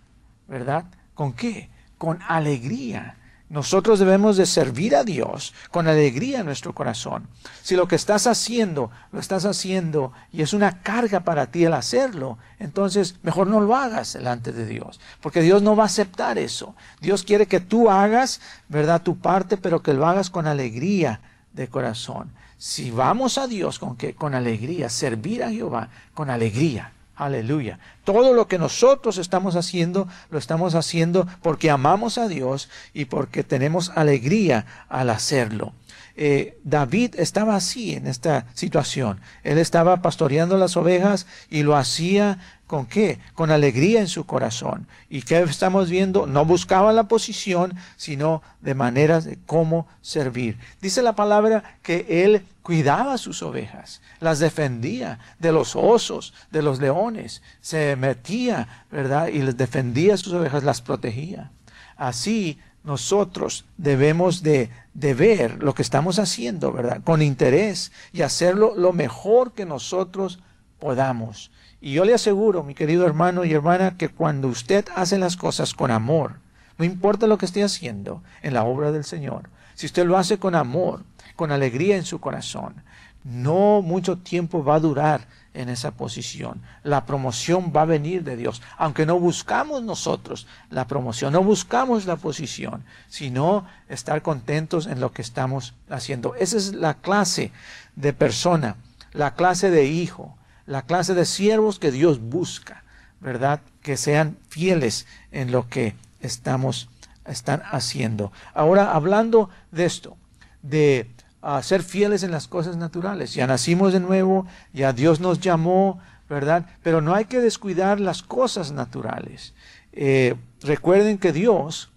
¿verdad? 0.47 0.85
¿Con 1.13 1.33
qué? 1.33 1.69
Con 1.99 2.19
alegría. 2.27 3.17
Nosotros 3.47 3.99
debemos 3.99 4.35
de 4.35 4.47
servir 4.47 4.95
a 4.95 5.03
Dios 5.03 5.53
con 5.69 5.87
alegría 5.87 6.39
en 6.39 6.47
nuestro 6.47 6.73
corazón. 6.73 7.27
Si 7.61 7.75
lo 7.75 7.87
que 7.87 7.97
estás 7.97 8.25
haciendo, 8.25 8.89
lo 9.11 9.19
estás 9.19 9.45
haciendo 9.45 10.11
y 10.31 10.41
es 10.41 10.53
una 10.53 10.81
carga 10.81 11.19
para 11.19 11.51
ti 11.51 11.65
el 11.65 11.73
hacerlo, 11.73 12.39
entonces 12.57 13.17
mejor 13.21 13.45
no 13.45 13.61
lo 13.61 13.75
hagas 13.75 14.13
delante 14.13 14.51
de 14.51 14.65
Dios, 14.65 14.99
porque 15.21 15.43
Dios 15.43 15.61
no 15.61 15.75
va 15.75 15.83
a 15.83 15.85
aceptar 15.85 16.39
eso. 16.39 16.75
Dios 16.99 17.23
quiere 17.23 17.45
que 17.45 17.59
tú 17.59 17.91
hagas, 17.91 18.41
¿verdad?, 18.69 19.03
tu 19.03 19.19
parte, 19.19 19.55
pero 19.57 19.83
que 19.83 19.93
lo 19.93 20.07
hagas 20.07 20.31
con 20.31 20.47
alegría 20.47 21.21
de 21.53 21.67
corazón 21.67 22.31
si 22.61 22.91
vamos 22.91 23.39
a 23.39 23.47
Dios 23.47 23.79
con, 23.79 23.95
que, 23.95 24.13
con 24.13 24.35
alegría, 24.35 24.87
servir 24.87 25.43
a 25.43 25.49
Jehová 25.49 25.89
con 26.13 26.29
alegría, 26.29 26.91
aleluya. 27.15 27.79
Todo 28.03 28.33
lo 28.33 28.47
que 28.47 28.59
nosotros 28.59 29.17
estamos 29.17 29.55
haciendo, 29.55 30.07
lo 30.29 30.37
estamos 30.37 30.75
haciendo 30.75 31.25
porque 31.41 31.71
amamos 31.71 32.19
a 32.19 32.27
Dios 32.27 32.69
y 32.93 33.05
porque 33.05 33.43
tenemos 33.43 33.89
alegría 33.95 34.67
al 34.89 35.09
hacerlo. 35.09 35.73
Eh, 36.15 36.57
David 36.63 37.15
estaba 37.17 37.55
así 37.55 37.93
en 37.93 38.07
esta 38.07 38.45
situación. 38.53 39.19
Él 39.43 39.57
estaba 39.57 40.01
pastoreando 40.01 40.57
las 40.57 40.77
ovejas 40.77 41.27
y 41.49 41.63
lo 41.63 41.75
hacía 41.75 42.39
¿Con 42.71 42.85
qué? 42.85 43.19
Con 43.33 43.51
alegría 43.51 43.99
en 43.99 44.07
su 44.07 44.25
corazón. 44.25 44.87
¿Y 45.09 45.23
qué 45.23 45.41
estamos 45.41 45.89
viendo? 45.89 46.25
No 46.25 46.45
buscaba 46.45 46.93
la 46.93 47.09
posición, 47.09 47.75
sino 47.97 48.41
de 48.61 48.75
maneras 48.75 49.25
de 49.25 49.37
cómo 49.45 49.89
servir. 49.99 50.57
Dice 50.79 51.01
la 51.01 51.13
palabra 51.13 51.79
que 51.83 52.23
él 52.23 52.45
cuidaba 52.61 53.17
sus 53.17 53.43
ovejas, 53.43 53.99
las 54.21 54.39
defendía 54.39 55.19
de 55.37 55.51
los 55.51 55.75
osos, 55.75 56.33
de 56.49 56.61
los 56.61 56.79
leones, 56.79 57.41
se 57.59 57.97
metía, 57.97 58.85
¿verdad? 58.89 59.27
Y 59.27 59.41
les 59.41 59.57
defendía 59.57 60.15
sus 60.15 60.31
ovejas, 60.31 60.63
las 60.63 60.81
protegía. 60.81 61.51
Así 61.97 62.57
nosotros 62.83 63.65
debemos 63.77 64.43
de, 64.43 64.69
de, 64.93 65.13
ver 65.13 65.63
lo 65.63 65.73
que 65.73 65.81
estamos 65.81 66.19
haciendo, 66.19 66.71
¿verdad? 66.71 67.01
Con 67.03 67.21
interés 67.21 67.91
y 68.11 68.23
hacerlo 68.23 68.73
lo 68.75 68.91
mejor 68.93 69.53
que 69.53 69.65
nosotros 69.65 70.39
podamos. 70.79 71.51
Y 71.79 71.93
yo 71.93 72.05
le 72.05 72.13
aseguro, 72.13 72.63
mi 72.63 72.73
querido 72.75 73.05
hermano 73.05 73.45
y 73.45 73.53
hermana, 73.53 73.97
que 73.97 74.09
cuando 74.09 74.47
usted 74.47 74.85
hace 74.95 75.17
las 75.17 75.37
cosas 75.37 75.73
con 75.73 75.91
amor, 75.91 76.39
no 76.77 76.85
importa 76.85 77.27
lo 77.27 77.37
que 77.37 77.45
esté 77.45 77.63
haciendo 77.63 78.23
en 78.41 78.53
la 78.53 78.63
obra 78.63 78.91
del 78.91 79.03
Señor, 79.03 79.49
si 79.75 79.85
usted 79.85 80.05
lo 80.05 80.17
hace 80.17 80.37
con 80.37 80.55
amor, 80.55 81.03
con 81.35 81.51
alegría 81.51 81.97
en 81.97 82.05
su 82.05 82.19
corazón, 82.19 82.83
no 83.23 83.81
mucho 83.81 84.17
tiempo 84.17 84.63
va 84.63 84.75
a 84.75 84.79
durar 84.79 85.27
en 85.53 85.69
esa 85.69 85.91
posición. 85.91 86.61
La 86.83 87.05
promoción 87.05 87.73
va 87.75 87.81
a 87.81 87.85
venir 87.85 88.23
de 88.23 88.37
Dios, 88.37 88.61
aunque 88.77 89.05
no 89.05 89.19
buscamos 89.19 89.83
nosotros 89.83 90.47
la 90.69 90.87
promoción, 90.87 91.33
no 91.33 91.43
buscamos 91.43 92.05
la 92.05 92.15
posición, 92.15 92.83
sino 93.07 93.65
estar 93.89 94.21
contentos 94.21 94.87
en 94.87 94.99
lo 94.99 95.11
que 95.11 95.21
estamos 95.21 95.73
haciendo. 95.89 96.35
Esa 96.35 96.57
es 96.57 96.73
la 96.73 96.95
clase 96.95 97.51
de 97.95 98.13
persona, 98.13 98.77
la 99.13 99.35
clase 99.35 99.69
de 99.69 99.85
hijo, 99.87 100.37
la 100.65 100.83
clase 100.83 101.13
de 101.13 101.25
siervos 101.25 101.79
que 101.79 101.91
Dios 101.91 102.21
busca, 102.21 102.83
¿verdad? 103.19 103.61
Que 103.81 103.97
sean 103.97 104.37
fieles 104.49 105.05
en 105.31 105.51
lo 105.51 105.67
que 105.67 105.95
estamos 106.21 106.89
están 107.25 107.61
haciendo. 107.71 108.31
Ahora, 108.53 108.93
hablando 108.93 109.49
de 109.71 109.85
esto, 109.85 110.17
de 110.61 111.09
ah, 111.41 111.61
ser 111.61 111.83
fieles 111.83 112.23
en 112.23 112.31
las 112.31 112.47
cosas 112.47 112.77
naturales. 112.77 113.33
Ya 113.33 113.47
nacimos 113.47 113.93
de 113.93 113.99
nuevo, 113.99 114.45
ya 114.73 114.93
Dios 114.93 115.19
nos 115.19 115.39
llamó, 115.39 115.99
¿verdad? 116.29 116.65
Pero 116.83 117.01
no 117.01 117.13
hay 117.13 117.25
que 117.25 117.39
descuidar 117.39 117.99
las 117.99 118.23
cosas 118.23 118.71
naturales. 118.71 119.53
Eh, 119.91 120.35
recuerden 120.61 121.17
que 121.17 121.33
Dios, 121.33 121.91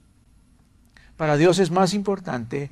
para 1.16 1.36
Dios 1.36 1.58
es 1.58 1.70
más 1.70 1.94
importante 1.94 2.70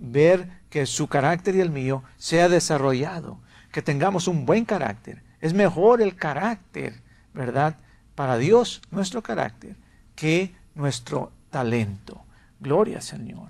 ver 0.00 0.48
que 0.70 0.86
su 0.86 1.06
carácter 1.06 1.54
y 1.54 1.60
el 1.60 1.70
mío 1.70 2.02
sea 2.16 2.48
desarrollado, 2.48 3.38
que 3.70 3.82
tengamos 3.82 4.26
un 4.26 4.44
buen 4.44 4.64
carácter, 4.64 5.22
es 5.40 5.54
mejor 5.54 6.02
el 6.02 6.16
carácter, 6.16 7.00
¿verdad? 7.32 7.76
Para 8.14 8.38
Dios, 8.38 8.82
nuestro 8.90 9.22
carácter, 9.22 9.76
que 10.16 10.54
nuestro 10.74 11.32
talento. 11.50 12.24
Gloria 12.60 13.00
Señor. 13.00 13.48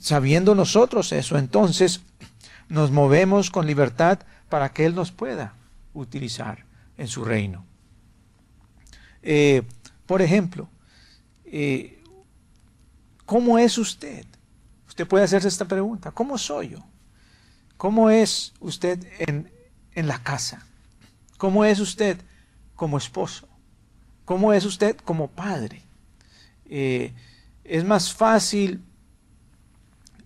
Sabiendo 0.00 0.54
nosotros 0.54 1.12
eso, 1.12 1.38
entonces 1.38 2.00
nos 2.68 2.90
movemos 2.90 3.50
con 3.50 3.66
libertad 3.66 4.18
para 4.48 4.72
que 4.72 4.84
Él 4.84 4.94
nos 4.94 5.12
pueda 5.12 5.54
utilizar 5.94 6.64
en 6.98 7.08
su 7.08 7.24
reino. 7.24 7.64
Eh, 9.22 9.62
por 10.06 10.22
ejemplo, 10.22 10.68
eh, 11.44 12.02
¿cómo 13.24 13.58
es 13.58 13.78
usted? 13.78 14.24
Usted 14.88 15.06
puede 15.06 15.24
hacerse 15.24 15.48
esta 15.48 15.66
pregunta. 15.66 16.10
¿Cómo 16.10 16.38
soy 16.38 16.70
yo? 16.70 16.78
¿Cómo 17.76 18.10
es 18.10 18.54
usted 18.60 19.06
en, 19.18 19.50
en 19.92 20.06
la 20.06 20.22
casa? 20.22 20.64
¿Cómo 21.36 21.64
es 21.64 21.80
usted 21.80 22.18
como 22.74 22.98
esposo? 22.98 23.48
¿Cómo 24.24 24.52
es 24.52 24.64
usted 24.64 24.96
como 24.96 25.28
padre? 25.28 25.82
Eh, 26.64 27.12
es 27.64 27.84
más 27.84 28.12
fácil 28.12 28.82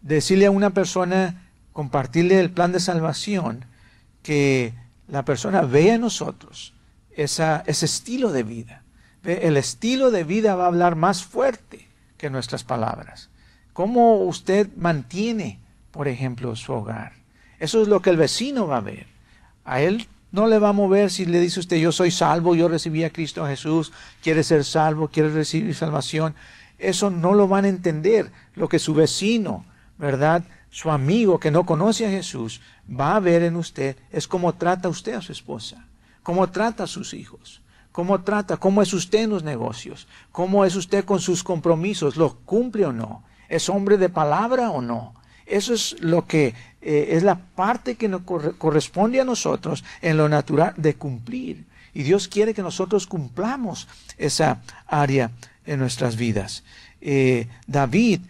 decirle 0.02 0.46
a 0.46 0.50
una 0.50 0.70
persona, 0.70 1.48
compartirle 1.72 2.40
el 2.40 2.50
plan 2.50 2.72
de 2.72 2.80
salvación, 2.80 3.64
que 4.22 4.74
la 5.08 5.24
persona 5.24 5.62
vea 5.62 5.94
en 5.94 6.02
nosotros 6.02 6.74
esa, 7.10 7.62
ese 7.66 7.86
estilo 7.86 8.32
de 8.32 8.42
vida. 8.42 8.82
El 9.24 9.56
estilo 9.56 10.10
de 10.10 10.24
vida 10.24 10.54
va 10.54 10.64
a 10.64 10.68
hablar 10.68 10.96
más 10.96 11.24
fuerte 11.24 11.88
que 12.16 12.30
nuestras 12.30 12.64
palabras. 12.64 13.28
¿Cómo 13.72 14.16
usted 14.24 14.68
mantiene, 14.76 15.58
por 15.90 16.08
ejemplo, 16.08 16.56
su 16.56 16.72
hogar? 16.72 17.12
Eso 17.58 17.82
es 17.82 17.88
lo 17.88 18.00
que 18.00 18.10
el 18.10 18.16
vecino 18.16 18.66
va 18.66 18.78
a 18.78 18.82
ver. 18.82 19.06
A 19.64 19.80
él 19.82 20.08
no 20.32 20.46
le 20.46 20.58
va 20.58 20.70
a 20.70 20.72
mover 20.72 21.10
si 21.10 21.26
le 21.26 21.40
dice 21.40 21.60
usted, 21.60 21.76
yo 21.76 21.92
soy 21.92 22.10
salvo, 22.10 22.54
yo 22.54 22.68
recibí 22.68 23.04
a 23.04 23.10
Cristo 23.10 23.46
Jesús, 23.46 23.92
quiere 24.22 24.42
ser 24.44 24.64
salvo, 24.64 25.08
quiere 25.08 25.28
recibir 25.30 25.74
salvación. 25.74 26.34
Eso 26.78 27.10
no 27.10 27.34
lo 27.34 27.48
van 27.48 27.66
a 27.66 27.68
entender. 27.68 28.30
Lo 28.54 28.68
que 28.68 28.78
su 28.78 28.94
vecino, 28.94 29.64
¿verdad? 30.00 30.42
Su 30.70 30.90
amigo 30.90 31.38
que 31.38 31.50
no 31.50 31.66
conoce 31.66 32.06
a 32.06 32.10
Jesús 32.10 32.60
va 32.88 33.16
a 33.16 33.20
ver 33.20 33.42
en 33.42 33.56
usted 33.56 33.96
es 34.10 34.26
cómo 34.26 34.54
trata 34.54 34.88
usted 34.88 35.14
a 35.14 35.22
su 35.22 35.30
esposa, 35.30 35.84
cómo 36.22 36.48
trata 36.50 36.84
a 36.84 36.88
sus 36.88 37.12
hijos, 37.12 37.60
cómo 37.92 38.22
trata, 38.22 38.56
cómo 38.56 38.80
es 38.80 38.94
usted 38.94 39.24
en 39.24 39.30
los 39.30 39.44
negocios, 39.44 40.08
cómo 40.32 40.64
es 40.64 40.74
usted 40.74 41.04
con 41.04 41.20
sus 41.20 41.44
compromisos, 41.44 42.16
lo 42.16 42.36
cumple 42.38 42.86
o 42.86 42.92
no, 42.92 43.24
es 43.48 43.68
hombre 43.68 43.98
de 43.98 44.08
palabra 44.08 44.70
o 44.70 44.80
no. 44.80 45.14
Eso 45.44 45.74
es 45.74 45.96
lo 46.00 46.26
que 46.26 46.54
eh, 46.80 47.08
es 47.10 47.22
la 47.24 47.34
parte 47.34 47.96
que 47.96 48.08
nos 48.08 48.22
corresponde 48.22 49.20
a 49.20 49.24
nosotros 49.24 49.84
en 50.00 50.16
lo 50.16 50.28
natural 50.28 50.72
de 50.76 50.94
cumplir. 50.94 51.66
Y 51.92 52.04
Dios 52.04 52.28
quiere 52.28 52.54
que 52.54 52.62
nosotros 52.62 53.08
cumplamos 53.08 53.88
esa 54.16 54.62
área 54.86 55.32
en 55.66 55.80
nuestras 55.80 56.14
vidas. 56.16 56.62
Eh, 57.00 57.48
David, 57.66 58.20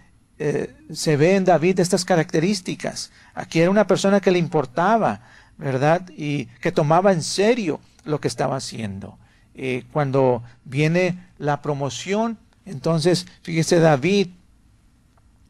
eh, 0.42 0.74
se 0.90 1.18
ve 1.18 1.36
en 1.36 1.44
David 1.44 1.80
estas 1.80 2.06
características. 2.06 3.12
Aquí 3.34 3.60
era 3.60 3.70
una 3.70 3.86
persona 3.86 4.20
que 4.20 4.30
le 4.30 4.38
importaba, 4.38 5.20
¿verdad? 5.58 6.08
Y 6.16 6.46
que 6.62 6.72
tomaba 6.72 7.12
en 7.12 7.22
serio 7.22 7.78
lo 8.04 8.20
que 8.22 8.28
estaba 8.28 8.56
haciendo. 8.56 9.18
cuando 9.92 10.42
viene 10.64 11.18
la 11.36 11.60
promoción, 11.60 12.38
entonces, 12.64 13.26
fíjese, 13.42 13.78
David 13.80 14.28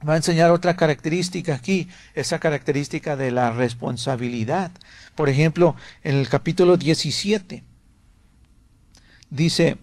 va 0.06 0.14
a 0.14 0.16
enseñar 0.16 0.50
otra 0.50 0.74
característica 0.74 1.54
aquí, 1.54 1.88
esa 2.14 2.40
característica 2.40 3.14
de 3.14 3.30
la 3.30 3.52
responsabilidad. 3.52 4.72
Por 5.14 5.28
ejemplo, 5.28 5.76
en 6.02 6.16
el 6.16 6.28
capítulo 6.28 6.76
17, 6.76 7.62
dice, 9.30 9.78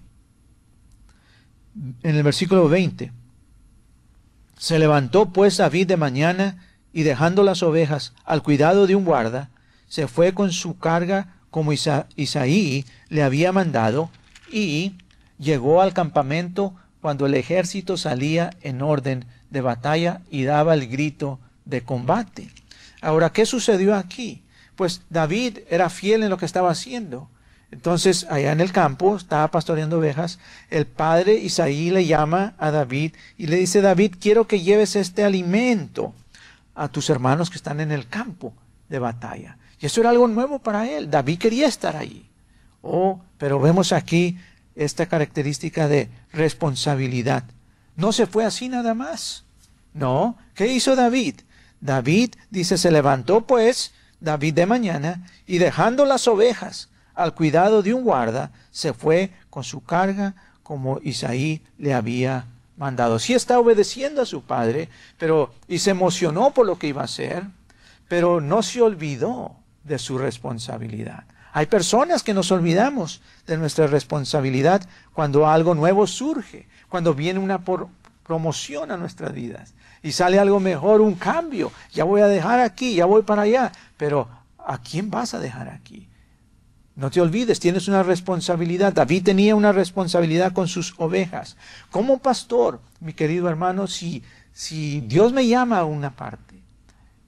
en 2.04 2.16
el 2.16 2.24
versículo 2.24 2.68
20, 2.68 3.14
se 4.58 4.80
levantó 4.80 5.30
pues 5.30 5.58
David 5.58 5.88
de 5.88 5.98
mañana 5.98 6.64
y 6.94 7.04
dejando 7.04 7.44
las 7.44 7.64
ovejas 7.64 8.14
al 8.26 8.42
cuidado 8.44 8.88
de 8.88 8.96
un 8.96 9.06
guarda, 9.06 9.50
se 9.88 10.08
fue 10.08 10.34
con 10.34 10.52
su 10.52 10.78
carga 10.78 11.36
como 11.50 11.72
Isaí 11.72 12.86
le 13.10 13.24
había 13.24 13.52
mandado 13.52 14.10
y 14.52 14.94
llegó 15.40 15.82
al 15.82 15.94
campamento 15.94 16.76
cuando 17.02 17.26
el 17.26 17.36
ejército 17.36 17.98
salía 17.98 18.52
en 18.62 18.82
orden 18.82 19.26
de 19.50 19.62
batalla 19.62 20.22
y 20.30 20.44
daba 20.44 20.74
el 20.74 20.88
grito 20.88 21.40
de 21.66 21.84
combate. 21.84 22.50
Ahora, 23.02 23.32
¿qué 23.32 23.46
sucedió 23.46 23.96
aquí? 23.96 24.44
Pues 24.76 25.02
David 25.10 25.60
era 25.70 25.90
fiel 25.90 26.24
en 26.24 26.30
lo 26.30 26.38
que 26.38 26.46
estaba 26.46 26.72
haciendo. 26.72 27.30
Entonces, 27.72 28.26
allá 28.30 28.52
en 28.52 28.62
el 28.62 28.72
campo, 28.72 29.18
estaba 29.18 29.50
pastoreando 29.52 29.98
ovejas, 29.98 30.40
el 30.70 30.86
padre 30.86 31.34
Isaí 31.34 31.90
le 31.90 32.06
llama 32.06 32.54
a 32.58 32.72
David 32.72 33.14
y 33.38 33.48
le 33.48 33.58
dice, 33.58 33.82
David, 33.82 34.16
quiero 34.20 34.48
que 34.48 34.62
lleves 34.62 34.96
este 34.96 35.26
alimento 35.26 36.14
a 36.76 36.88
tus 36.88 37.10
hermanos 37.10 37.50
que 37.50 37.58
están 37.58 37.80
en 37.82 37.92
el 37.92 38.08
campo 38.08 38.54
de 38.88 39.00
batalla. 39.00 39.58
Y 39.80 39.86
eso 39.86 40.00
era 40.00 40.12
algo 40.12 40.28
nuevo 40.28 40.60
para 40.60 40.90
él. 40.90 41.12
David 41.12 41.40
quería 41.40 41.68
estar 41.68 41.98
allí. 41.98 42.26
Oh, 42.82 43.20
pero 43.38 43.60
vemos 43.60 43.92
aquí 43.92 44.38
esta 44.76 45.08
característica 45.08 45.88
de 45.88 46.10
responsabilidad. 46.32 47.44
No 47.96 48.14
se 48.14 48.28
fue 48.28 48.46
así 48.46 48.70
nada 48.70 48.94
más. 48.94 49.44
No, 49.94 50.38
¿qué 50.54 50.68
hizo 50.68 50.96
David? 50.96 51.42
David 51.82 52.36
dice, 52.50 52.78
se 52.78 52.92
levantó 52.92 53.42
pues 53.42 53.94
David 54.20 54.54
de 54.54 54.66
mañana 54.66 55.28
y 55.46 55.58
dejando 55.58 56.06
las 56.06 56.28
ovejas 56.28 56.90
al 57.18 57.34
cuidado 57.34 57.82
de 57.82 57.94
un 57.94 58.04
guarda, 58.04 58.52
se 58.72 58.94
fue 58.94 59.32
con 59.50 59.64
su 59.64 59.84
carga 59.84 60.36
como 60.64 61.00
Isaí 61.02 61.62
le 61.78 61.94
había 61.94 62.46
mandado. 62.78 63.20
Sí 63.20 63.34
está 63.34 63.60
obedeciendo 63.60 64.22
a 64.22 64.26
su 64.26 64.44
padre, 64.44 64.90
pero 65.18 65.52
y 65.68 65.80
se 65.80 65.92
emocionó 65.92 66.52
por 66.52 66.66
lo 66.66 66.78
que 66.78 66.88
iba 66.88 67.02
a 67.02 67.06
hacer, 67.06 67.44
pero 68.08 68.40
no 68.40 68.62
se 68.62 68.82
olvidó 68.82 69.56
de 69.84 69.98
su 69.98 70.18
responsabilidad. 70.18 71.24
Hay 71.54 71.66
personas 71.66 72.22
que 72.22 72.36
nos 72.36 72.52
olvidamos 72.52 73.22
de 73.48 73.58
nuestra 73.58 73.88
responsabilidad 73.88 74.88
cuando 75.14 75.48
algo 75.48 75.74
nuevo 75.74 76.06
surge, 76.06 76.68
cuando 76.88 77.16
viene 77.16 77.40
una 77.40 77.60
promoción 78.24 78.92
a 78.92 78.98
nuestras 78.98 79.34
vidas. 79.34 79.74
Y 80.04 80.12
sale 80.12 80.38
algo 80.38 80.60
mejor, 80.60 81.02
un 81.02 81.16
cambio. 81.16 81.72
Ya 81.94 82.04
voy 82.04 82.22
a 82.22 82.28
dejar 82.28 82.60
aquí, 82.60 82.94
ya 82.94 83.06
voy 83.06 83.24
para 83.24 83.42
allá. 83.44 83.72
Pero 83.98 84.28
¿a 84.60 84.78
quién 84.78 85.10
vas 85.10 85.34
a 85.34 85.40
dejar 85.40 85.70
aquí? 85.70 86.07
No 86.98 87.12
te 87.12 87.22
olvides, 87.22 87.60
tienes 87.60 87.88
una 87.88 88.02
responsabilidad. 88.02 88.92
David 88.92 89.24
tenía 89.24 89.56
una 89.56 89.72
responsabilidad 89.72 90.52
con 90.52 90.68
sus 90.68 90.96
ovejas. 90.98 91.56
Como 91.92 92.18
pastor, 92.18 92.82
mi 93.00 93.14
querido 93.14 93.48
hermano, 93.48 93.86
si, 93.86 94.24
si 94.52 95.02
Dios 95.02 95.32
me 95.32 95.46
llama 95.48 95.78
a 95.78 95.86
una 95.86 96.16
parte 96.16 96.64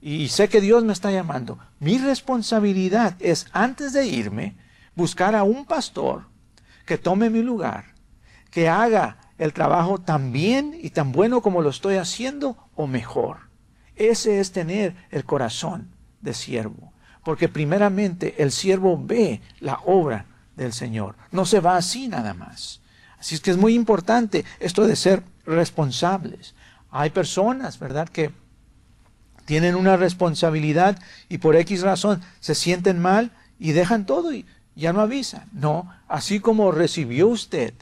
y 0.02 0.26
sé 0.26 0.48
que 0.48 0.60
Dios 0.60 0.82
me 0.82 0.92
está 0.92 1.12
llamando, 1.12 1.60
mi 1.78 1.98
responsabilidad 1.98 3.14
es 3.20 3.46
antes 3.52 3.92
de 3.92 4.08
irme 4.08 4.56
buscar 4.96 5.36
a 5.36 5.44
un 5.44 5.64
pastor 5.64 6.24
que 6.84 6.98
tome 6.98 7.30
mi 7.30 7.40
lugar, 7.40 7.94
que 8.50 8.68
haga 8.68 9.18
el 9.38 9.52
trabajo 9.52 9.98
tan 9.98 10.32
bien 10.32 10.76
y 10.82 10.90
tan 10.90 11.12
bueno 11.12 11.42
como 11.42 11.62
lo 11.62 11.70
estoy 11.70 11.94
haciendo 11.94 12.56
o 12.74 12.88
mejor. 12.88 13.50
Ese 13.94 14.40
es 14.40 14.50
tener 14.50 14.96
el 15.12 15.24
corazón 15.24 15.94
de 16.20 16.34
siervo. 16.34 16.89
Porque 17.24 17.48
primeramente 17.48 18.34
el 18.38 18.50
siervo 18.50 19.00
ve 19.02 19.40
la 19.60 19.80
obra 19.84 20.26
del 20.56 20.72
Señor. 20.72 21.16
No 21.32 21.44
se 21.44 21.60
va 21.60 21.76
así 21.76 22.08
nada 22.08 22.34
más. 22.34 22.80
Así 23.18 23.34
es 23.34 23.40
que 23.40 23.50
es 23.50 23.56
muy 23.56 23.74
importante 23.74 24.44
esto 24.58 24.86
de 24.86 24.96
ser 24.96 25.22
responsables. 25.44 26.54
Hay 26.90 27.10
personas, 27.10 27.78
¿verdad?, 27.78 28.08
que 28.08 28.30
tienen 29.44 29.74
una 29.74 29.96
responsabilidad 29.96 30.98
y 31.28 31.38
por 31.38 31.56
X 31.56 31.82
razón 31.82 32.22
se 32.40 32.54
sienten 32.54 33.00
mal 33.00 33.32
y 33.58 33.72
dejan 33.72 34.06
todo 34.06 34.32
y 34.32 34.46
ya 34.76 34.92
no 34.92 35.00
avisan. 35.00 35.48
No, 35.52 35.90
así 36.08 36.40
como 36.40 36.72
recibió 36.72 37.28
usted 37.28 37.74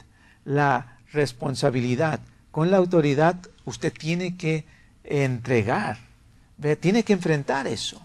la 0.45 0.97
responsabilidad 1.13 2.19
con 2.51 2.71
la 2.71 2.77
autoridad, 2.77 3.37
usted 3.65 3.93
tiene 3.93 4.35
que 4.35 4.65
entregar, 5.03 5.99
tiene 6.79 7.03
que 7.03 7.13
enfrentar 7.13 7.67
eso 7.67 8.01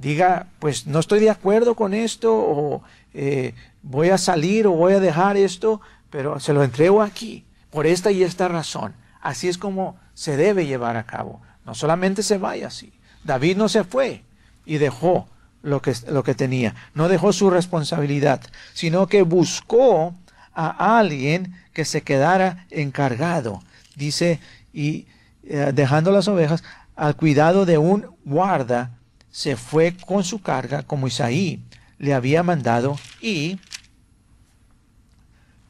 diga, 0.00 0.46
pues 0.58 0.86
no 0.86 0.98
estoy 0.98 1.20
de 1.20 1.30
acuerdo 1.30 1.74
con 1.74 1.92
esto, 1.92 2.34
o 2.34 2.82
eh, 3.12 3.54
voy 3.82 4.08
a 4.08 4.18
salir 4.18 4.66
o 4.66 4.72
voy 4.72 4.94
a 4.94 5.00
dejar 5.00 5.36
esto, 5.36 5.80
pero 6.08 6.40
se 6.40 6.52
lo 6.52 6.64
entrego 6.64 7.02
aquí, 7.02 7.44
por 7.70 7.86
esta 7.86 8.10
y 8.10 8.22
esta 8.22 8.48
razón. 8.48 8.94
Así 9.20 9.48
es 9.48 9.58
como 9.58 9.98
se 10.14 10.36
debe 10.36 10.66
llevar 10.66 10.96
a 10.96 11.04
cabo. 11.04 11.42
No 11.66 11.74
solamente 11.74 12.22
se 12.22 12.38
vaya 12.38 12.68
así. 12.68 12.92
David 13.22 13.58
no 13.58 13.68
se 13.68 13.84
fue 13.84 14.24
y 14.64 14.78
dejó 14.78 15.28
lo 15.62 15.82
que, 15.82 15.94
lo 16.08 16.24
que 16.24 16.34
tenía, 16.34 16.74
no 16.94 17.08
dejó 17.08 17.34
su 17.34 17.50
responsabilidad, 17.50 18.40
sino 18.72 19.06
que 19.06 19.22
buscó 19.22 20.14
a 20.54 20.98
alguien 20.98 21.54
que 21.74 21.84
se 21.84 22.00
quedara 22.00 22.66
encargado. 22.70 23.62
Dice, 23.94 24.40
y 24.72 25.06
eh, 25.44 25.72
dejando 25.74 26.10
las 26.10 26.28
ovejas 26.28 26.64
al 26.96 27.14
cuidado 27.16 27.66
de 27.66 27.76
un 27.76 28.06
guarda 28.24 28.92
se 29.30 29.56
fue 29.56 29.96
con 29.96 30.24
su 30.24 30.42
carga 30.42 30.82
como 30.82 31.06
Isaí 31.06 31.62
le 31.98 32.14
había 32.14 32.42
mandado 32.42 32.96
y 33.20 33.58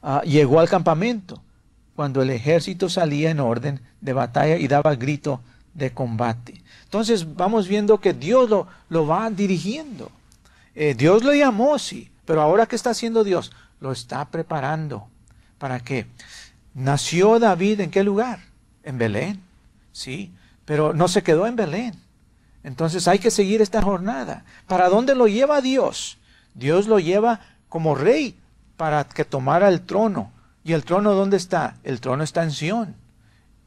ah, 0.01 0.21
llegó 0.23 0.59
al 0.59 0.69
campamento 0.69 1.41
cuando 1.95 2.21
el 2.21 2.29
ejército 2.29 2.89
salía 2.89 3.29
en 3.29 3.39
orden 3.39 3.81
de 3.99 4.13
batalla 4.13 4.57
y 4.57 4.67
daba 4.67 4.95
grito 4.95 5.41
de 5.73 5.91
combate. 5.91 6.61
Entonces 6.85 7.35
vamos 7.35 7.67
viendo 7.67 7.99
que 7.99 8.13
Dios 8.13 8.49
lo, 8.49 8.67
lo 8.89 9.05
va 9.07 9.29
dirigiendo. 9.29 10.11
Eh, 10.73 10.95
Dios 10.95 11.23
lo 11.23 11.33
llamó, 11.33 11.77
sí, 11.77 12.09
pero 12.25 12.41
ahora 12.41 12.65
¿qué 12.65 12.75
está 12.75 12.91
haciendo 12.91 13.23
Dios? 13.23 13.51
Lo 13.79 13.91
está 13.91 14.25
preparando. 14.25 15.07
¿Para 15.57 15.79
qué? 15.79 16.07
Nació 16.73 17.39
David 17.39 17.81
en 17.81 17.91
qué 17.91 18.03
lugar? 18.03 18.39
En 18.83 18.97
Belén, 18.97 19.41
sí, 19.91 20.31
pero 20.65 20.93
no 20.93 21.07
se 21.07 21.23
quedó 21.23 21.45
en 21.45 21.55
Belén. 21.55 21.93
Entonces 22.63 23.07
hay 23.07 23.19
que 23.19 23.31
seguir 23.31 23.61
esta 23.61 23.81
jornada. 23.81 24.45
¿Para 24.67 24.89
dónde 24.89 25.15
lo 25.15 25.27
lleva 25.27 25.61
Dios? 25.61 26.17
Dios 26.53 26.87
lo 26.87 26.99
lleva 26.99 27.39
como 27.69 27.95
rey 27.95 28.35
para 28.77 29.03
que 29.03 29.25
tomara 29.25 29.69
el 29.69 29.81
trono. 29.81 30.31
¿Y 30.63 30.73
el 30.73 30.83
trono 30.83 31.13
dónde 31.13 31.37
está? 31.37 31.77
El 31.83 31.99
trono 32.01 32.23
está 32.23 32.43
en 32.43 32.51
Sión. 32.51 32.95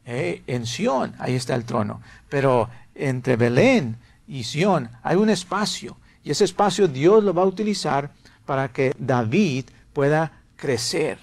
Eh, 0.06 0.42
en 0.46 0.66
Sión, 0.66 1.14
ahí 1.18 1.34
está 1.34 1.54
el 1.54 1.64
trono. 1.64 2.00
Pero 2.28 2.68
entre 2.94 3.36
Belén 3.36 3.96
y 4.28 4.44
Sión 4.44 4.90
hay 5.02 5.16
un 5.16 5.30
espacio. 5.30 5.96
Y 6.22 6.30
ese 6.30 6.44
espacio 6.44 6.88
Dios 6.88 7.24
lo 7.24 7.34
va 7.34 7.42
a 7.42 7.46
utilizar 7.46 8.10
para 8.46 8.68
que 8.68 8.94
David 8.98 9.66
pueda 9.92 10.32
crecer. 10.56 11.18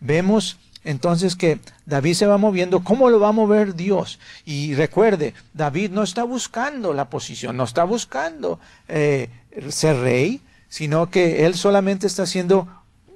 Vemos 0.00 0.58
entonces 0.84 1.36
que 1.36 1.60
David 1.84 2.14
se 2.14 2.26
va 2.26 2.38
moviendo, 2.38 2.82
¿cómo 2.82 3.10
lo 3.10 3.20
va 3.20 3.28
a 3.28 3.32
mover 3.32 3.74
Dios? 3.74 4.18
Y 4.44 4.74
recuerde, 4.74 5.34
David 5.52 5.90
no 5.90 6.02
está 6.02 6.24
buscando 6.24 6.94
la 6.94 7.10
posición, 7.10 7.56
no 7.56 7.64
está 7.64 7.84
buscando 7.84 8.58
eh, 8.88 9.28
ser 9.68 9.98
rey, 9.98 10.40
sino 10.68 11.10
que 11.10 11.44
él 11.44 11.54
solamente 11.54 12.06
está 12.06 12.24
siendo, 12.26 12.66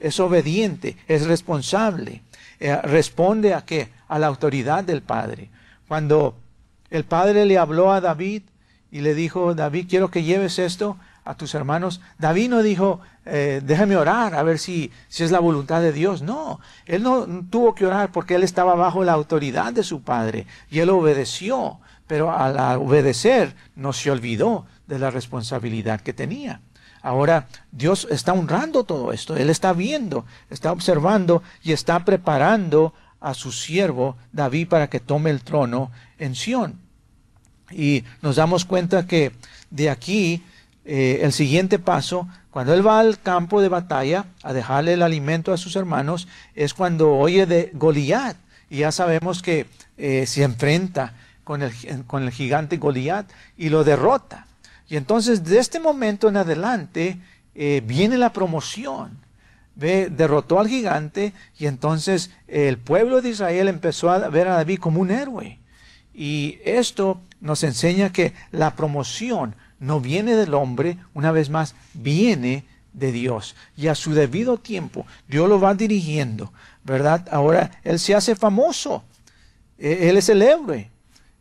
es 0.01 0.21
obediente, 0.21 0.97
es 1.09 1.27
responsable, 1.27 2.23
eh, 2.61 2.77
responde 2.83 3.55
a 3.55 3.65
qué? 3.65 3.89
A 4.09 4.19
la 4.19 4.27
autoridad 4.27 4.85
del 4.85 5.03
Padre. 5.03 5.49
Cuando 5.89 6.37
el 6.91 7.05
Padre 7.05 7.47
le 7.47 7.57
habló 7.57 7.93
a 7.93 8.01
David 8.01 8.43
y 8.91 9.01
le 9.01 9.15
dijo, 9.15 9.55
David, 9.55 9.87
quiero 9.89 10.11
que 10.11 10.23
lleves 10.23 10.59
esto 10.59 10.99
a 11.25 11.37
tus 11.37 11.55
hermanos. 11.55 12.01
David 12.19 12.51
no 12.51 12.63
dijo, 12.63 13.01
eh, 13.25 13.61
déjame 13.65 13.97
orar 13.97 14.35
a 14.35 14.43
ver 14.43 14.59
si, 14.59 14.91
si 15.09 15.25
es 15.25 15.31
la 15.31 15.41
voluntad 15.41 15.81
de 15.81 15.93
Dios. 15.93 16.23
No, 16.23 16.61
él 16.87 17.03
no 17.03 17.27
tuvo 17.51 17.75
que 17.75 17.87
orar 17.87 18.13
porque 18.13 18.35
él 18.35 18.43
estaba 18.43 18.75
bajo 18.75 19.05
la 19.05 19.13
autoridad 19.13 19.73
de 19.73 19.83
su 19.83 20.03
padre 20.03 20.47
y 20.71 20.81
él 20.81 20.91
obedeció, 20.91 21.79
pero 22.07 22.37
al 22.37 22.79
obedecer 22.79 23.55
no 23.75 23.93
se 23.93 24.11
olvidó 24.11 24.67
de 24.87 24.99
la 24.99 25.11
responsabilidad 25.11 26.01
que 26.01 26.13
tenía. 26.13 26.61
Ahora 27.05 27.49
Dios 27.71 28.09
está 28.11 28.33
honrando 28.33 28.85
todo 28.85 29.13
esto, 29.13 29.37
Él 29.37 29.51
está 29.51 29.75
viendo, 29.75 30.25
está 30.49 30.73
observando 30.73 31.43
y 31.63 31.73
está 31.73 32.03
preparando 32.03 32.95
a 33.21 33.35
su 33.35 33.53
siervo 33.53 34.17
David 34.33 34.69
para 34.69 34.89
que 34.89 35.01
tome 35.01 35.29
el 35.31 35.43
trono 35.43 35.91
en 36.19 36.35
Sión. 36.35 36.81
Y 37.71 38.05
nos 38.23 38.37
damos 38.37 38.65
cuenta 38.65 39.07
que 39.07 39.33
de 39.71 39.91
aquí 39.91 40.43
eh, 40.85 41.21
el 41.23 41.33
siguiente 41.33 41.79
paso, 41.79 42.29
cuando 42.51 42.75
él 42.75 42.87
va 42.87 43.01
al 43.01 43.19
campo 43.19 43.63
de 43.63 43.69
batalla 43.69 44.27
a 44.43 44.53
dejarle 44.53 44.93
el 44.93 45.03
alimento 45.03 45.53
a 45.53 45.57
sus 45.57 45.77
hermanos, 45.77 46.29
es 46.55 46.75
cuando 46.75 47.13
oye 47.17 47.47
de 47.47 47.71
Goliat. 47.73 48.37
Y 48.69 48.79
ya 48.79 48.93
sabemos 48.93 49.43
que 49.43 49.67
eh, 49.97 50.27
se 50.27 50.43
enfrenta 50.43 51.15
con 51.43 51.63
el, 51.63 51.73
con 52.07 52.23
el 52.23 52.31
gigante 52.31 52.77
Goliat 52.77 53.31
y 53.57 53.71
lo 53.71 53.85
derrota. 53.85 54.47
Y 54.89 54.97
entonces 54.97 55.45
de 55.45 55.59
este 55.59 55.81
momento 55.81 56.29
en 56.29 56.37
adelante 56.37 57.19
eh, 57.55 57.83
viene 57.85 58.19
la 58.19 58.33
promoción. 58.33 59.23
Ve, 59.77 60.09
derrotó 60.09 60.61
al 60.61 60.69
gigante 60.69 61.33
y 61.59 61.67
entonces 61.67 62.31
el 62.47 62.79
pueblo 62.79 63.21
de 63.21 63.31
Israel 63.31 63.67
empezó 63.67 64.11
a 64.11 64.29
ver 64.29 64.47
a 64.47 64.55
David 64.55 64.79
como 64.79 65.01
un 65.01 65.11
héroe. 65.11 65.59
Y 66.15 66.59
esto 66.65 67.21
nos 67.41 67.65
enseña 67.65 68.13
que 68.13 68.35
la 68.53 68.77
promoción 68.77 69.57
no 69.79 70.01
viene 70.01 70.37
del 70.37 70.55
hombre, 70.55 70.99
una 71.15 71.33
vez 71.33 71.51
más, 71.51 71.75
viene 71.95 72.65
de 72.93 73.13
Dios. 73.13 73.55
Y 73.77 73.89
a 73.89 73.95
su 73.95 74.13
debido 74.13 74.59
tiempo, 74.59 75.07
Dios 75.29 75.49
lo 75.49 75.61
va 75.61 75.75
dirigiendo, 75.75 76.53
¿verdad? 76.85 77.29
Ahora 77.31 77.71
Él 77.83 77.99
se 77.99 78.15
hace 78.15 78.35
famoso. 78.37 79.05
E, 79.79 80.09
él 80.09 80.17
es 80.17 80.29
el 80.29 80.43
héroe. 80.43 80.91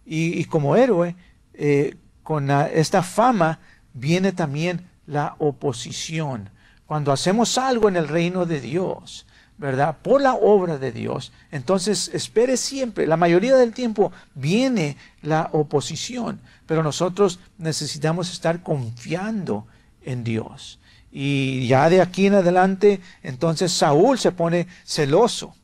Y, 0.06 0.44
como 0.46 0.76
héroe, 0.76 1.16
eh, 1.54 1.96
con 2.24 2.52
esta 2.52 3.04
fama 3.04 3.60
viene 3.94 4.34
también 4.34 4.86
la 5.06 5.36
oposición. 5.40 6.50
Cuando 6.86 7.12
hacemos 7.14 7.58
algo 7.58 7.88
en 7.88 7.96
el 7.96 8.10
reino 8.10 8.46
de 8.46 8.60
Dios, 8.60 9.26
¿verdad? 9.64 10.00
Por 10.02 10.22
la 10.22 10.34
obra 10.34 10.78
de 10.78 10.92
Dios. 10.92 11.32
Entonces, 11.50 12.12
espere 12.14 12.58
siempre, 12.58 13.08
la 13.08 13.16
mayoría 13.16 13.56
del 13.56 13.74
tiempo 13.74 14.12
viene 14.36 14.98
la 15.22 15.48
oposición, 15.54 16.42
pero 16.66 16.84
nosotros 16.84 17.40
necesitamos 17.58 18.30
estar 18.30 18.62
confiando 18.62 19.66
en 20.04 20.26
Dios. 20.26 20.80
Y 21.14 21.66
ya 21.66 21.90
de 21.90 22.02
aquí 22.02 22.28
en 22.28 22.34
adelante, 22.34 23.00
entonces 23.22 23.72
Saúl 23.72 24.20
se 24.20 24.34
pone 24.34 24.68
celoso. 24.84 25.56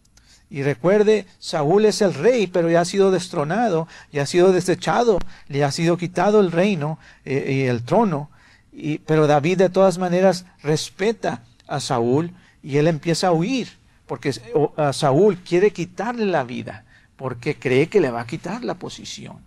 Y 0.49 0.63
recuerde, 0.63 1.25
Saúl 1.37 1.83
es 1.83 2.01
el 2.01 2.13
rey, 2.13 2.47
pero 2.47 2.71
ya 2.71 2.79
ha 2.79 2.85
sido 2.85 3.11
destronado, 3.11 3.85
ya 4.13 4.21
ha 4.21 4.27
sido 4.27 4.53
desechado, 4.53 5.19
le 5.49 5.65
ha 5.65 5.73
sido 5.73 5.97
quitado 5.97 6.39
el 6.39 6.53
reino 6.53 6.99
eh, 7.25 7.51
y 7.51 7.61
el 7.67 7.83
trono. 7.83 8.31
Y, 8.71 8.99
pero 8.99 9.27
David 9.27 9.57
de 9.57 9.69
todas 9.69 9.97
maneras 9.97 10.45
respeta 10.63 11.43
a 11.67 11.81
Saúl 11.81 12.31
y 12.63 12.77
él 12.77 12.87
empieza 12.87 13.27
a 13.27 13.33
huir 13.33 13.78
porque 14.09 14.33
Saúl 14.91 15.37
quiere 15.37 15.71
quitarle 15.71 16.25
la 16.25 16.43
vida, 16.43 16.83
porque 17.15 17.59
cree 17.59 17.89
que 17.89 18.01
le 18.01 18.09
va 18.09 18.21
a 18.21 18.25
quitar 18.25 18.63
la 18.63 18.73
posición. 18.73 19.37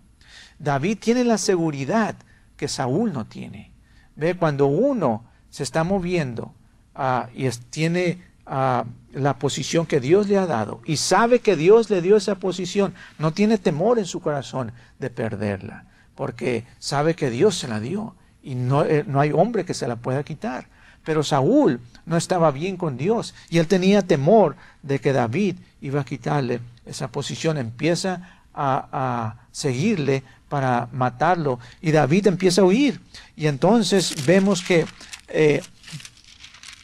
David 0.57 0.99
tiene 1.01 1.25
la 1.25 1.37
seguridad 1.37 2.15
que 2.55 2.69
Saúl 2.69 3.11
no 3.11 3.25
tiene. 3.25 3.73
Ve, 4.15 4.35
cuando 4.35 4.67
uno 4.67 5.25
se 5.49 5.63
está 5.63 5.83
moviendo 5.83 6.53
ah, 6.95 7.27
y 7.35 7.49
tiene 7.49 8.23
a 8.45 8.85
la 9.11 9.37
posición 9.37 9.85
que 9.85 9.99
Dios 9.99 10.29
le 10.29 10.37
ha 10.37 10.45
dado 10.45 10.79
y 10.85 10.95
sabe 10.95 11.39
que 11.39 11.57
Dios 11.57 11.89
le 11.89 12.01
dio 12.01 12.15
esa 12.15 12.35
posición, 12.35 12.93
no 13.19 13.33
tiene 13.33 13.57
temor 13.57 13.99
en 13.99 14.05
su 14.05 14.21
corazón 14.21 14.71
de 14.97 15.09
perderla, 15.09 15.87
porque 16.15 16.63
sabe 16.79 17.15
que 17.15 17.29
Dios 17.29 17.57
se 17.57 17.67
la 17.67 17.81
dio 17.81 18.15
y 18.41 18.55
no, 18.55 18.85
eh, 18.85 19.03
no 19.05 19.19
hay 19.19 19.33
hombre 19.33 19.65
que 19.65 19.73
se 19.73 19.89
la 19.89 19.97
pueda 19.97 20.23
quitar. 20.23 20.69
Pero 21.03 21.21
Saúl 21.21 21.81
no 22.05 22.17
estaba 22.17 22.51
bien 22.51 22.77
con 22.77 22.97
Dios 22.97 23.33
y 23.49 23.59
él 23.59 23.67
tenía 23.67 24.01
temor 24.01 24.55
de 24.81 24.99
que 24.99 25.13
David 25.13 25.55
iba 25.81 26.01
a 26.01 26.05
quitarle 26.05 26.59
esa 26.85 27.07
posición. 27.09 27.57
Empieza 27.57 28.41
a, 28.53 29.35
seguirle 29.51 30.23
para 30.49 30.87
matarlo 30.91 31.59
y 31.81 31.91
David 31.91 32.27
empieza 32.27 32.61
a 32.61 32.65
huir. 32.65 32.99
Y 33.35 33.47
entonces 33.47 34.25
vemos 34.25 34.63
que 34.63 34.85
eh, 35.27 35.61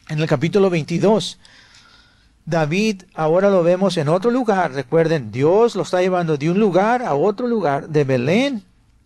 en 0.08 0.20
el 0.20 0.28
capítulo 0.28 0.70
22 0.70 1.40
David 2.50 3.04
ahora 3.14 3.52
lo 3.52 3.62
vemos 3.62 3.96
en 3.98 4.10
otro 4.10 4.32
lugar. 4.32 4.74
Recuerden, 4.74 5.32
Dios 5.32 5.76
lo 5.76 5.84
está 5.84 6.02
llevando 6.02 6.36
de 6.36 6.50
un 6.50 6.60
lugar 6.60 7.04
a 7.04 7.14
otro 7.14 7.48
lugar, 7.48 7.90
de 7.90 8.04
Belén. 8.04 8.64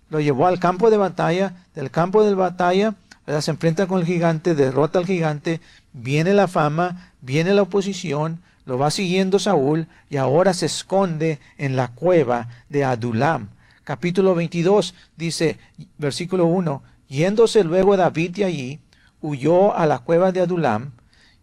Lo 0.10 0.22
llevó 0.22 0.48
al 0.48 0.60
campo 0.60 0.90
de 0.90 0.96
batalla, 0.96 1.54
del 1.76 1.92
campo 1.92 2.24
de 2.24 2.36
batalla, 2.36 2.96
se 3.26 3.52
enfrenta 3.52 3.88
con 3.88 4.00
el 4.00 4.06
gigante, 4.06 4.56
derrota 4.56 5.00
al 5.00 5.06
gigante, 5.06 5.62
viene 5.94 6.34
la 6.34 6.48
fama, 6.48 7.14
viene 7.22 7.54
la 7.54 7.64
oposición, 7.64 8.42
lo 8.66 8.78
va 8.78 8.92
siguiendo 8.92 9.40
Saúl 9.40 9.88
y 10.10 10.18
ahora 10.18 10.54
se 10.54 10.66
esconde 10.66 11.40
en 11.58 11.76
la 11.76 11.90
cueva 11.90 12.48
de 12.70 12.84
Adulam. 12.84 13.50
Capítulo 13.84 14.36
22 14.36 14.94
dice, 15.18 15.58
versículo 15.98 16.46
1, 16.46 16.82
yéndose 17.10 17.64
luego 17.64 17.98
David 17.98 18.32
de 18.32 18.46
allí, 18.46 18.80
huyó 19.22 19.76
a 19.76 19.86
la 19.86 20.00
cueva 20.00 20.32
de 20.32 20.42
Adulam, 20.42 20.92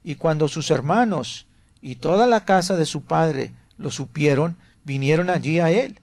y 0.02 0.14
cuando 0.14 0.48
sus 0.48 0.70
hermanos 0.70 1.46
y 1.82 1.96
toda 1.96 2.26
la 2.26 2.44
casa 2.44 2.76
de 2.76 2.86
su 2.86 3.02
padre 3.02 3.52
lo 3.76 3.90
supieron, 3.90 4.56
vinieron 4.84 5.30
allí 5.30 5.60
a 5.60 5.70
él, 5.70 6.00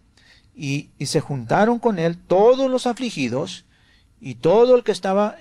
y, 0.56 0.90
se 1.06 1.22
juntaron 1.22 1.80
con 1.80 2.00
él 2.00 2.18
todos 2.18 2.70
los 2.70 2.88
afligidos, 2.88 3.66
y 4.20 4.36
todo 4.36 4.76
el 4.76 4.84
que 4.84 4.92
estaba 4.92 5.36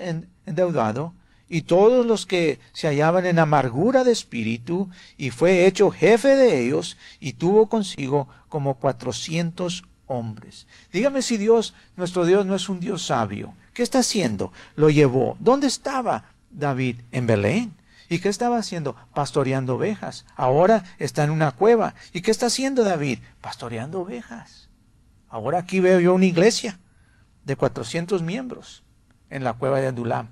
endeudado, 0.47 1.15
y 1.49 1.63
todos 1.63 2.05
los 2.07 2.27
que 2.27 2.59
se 2.73 2.89
hallaban 2.89 3.27
en 3.27 3.39
amargura 3.39 4.05
de 4.05 4.13
espíritu, 4.13 4.89
y 5.17 5.31
fue 5.31 5.67
hecho 5.67 5.91
jefe 5.91 6.35
de 6.35 6.67
ellos, 6.67 6.97
y 7.21 7.35
tuvo 7.35 7.69
consigo 7.69 8.29
como 8.49 8.75
cuatrocientos 8.75 9.85
hombres. 10.07 10.67
Dígame 10.93 11.23
si 11.23 11.37
Dios, 11.37 11.75
nuestro 11.97 12.25
Dios, 12.25 12.47
no 12.47 12.55
es 12.55 12.69
un 12.69 12.81
Dios 12.81 13.07
sabio. 13.07 13.55
¿Qué 13.75 13.83
está 13.83 14.01
haciendo? 14.01 14.53
Lo 14.75 14.91
llevó. 14.91 15.37
¿Dónde 15.41 15.67
estaba 15.67 16.25
David? 16.51 16.97
En 17.13 17.27
Belén. 17.27 17.75
¿Y 18.09 18.21
qué 18.21 18.29
estaba 18.29 18.59
haciendo? 18.59 18.97
Pastoreando 19.15 19.75
ovejas. 19.75 20.25
Ahora 20.37 20.85
está 20.99 21.25
en 21.25 21.31
una 21.31 21.51
cueva. 21.51 21.95
¿Y 22.13 22.23
qué 22.23 22.31
está 22.31 22.47
haciendo 22.47 22.85
David? 22.85 23.19
Pastoreando 23.41 24.01
ovejas. 24.01 24.69
Ahora 25.29 25.59
aquí 25.59 25.81
veo 25.81 25.99
yo 26.01 26.15
una 26.15 26.27
iglesia 26.27 26.79
de 27.47 27.57
400 27.57 28.23
miembros 28.23 28.83
en 29.31 29.45
la 29.45 29.55
cueva 29.55 29.81
de 29.81 29.87
Adulam. 29.87 30.29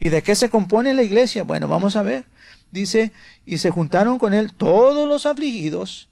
¿Y 0.00 0.08
de 0.08 0.22
qué 0.22 0.34
se 0.34 0.48
compone 0.48 0.94
la 0.94 1.02
iglesia? 1.02 1.44
Bueno, 1.44 1.68
vamos 1.68 1.96
a 1.96 2.02
ver. 2.02 2.24
Dice, 2.70 3.12
y 3.44 3.58
se 3.58 3.70
juntaron 3.70 4.18
con 4.18 4.32
él 4.32 4.54
todos 4.54 5.06
los 5.08 5.26
afligidos 5.26 6.08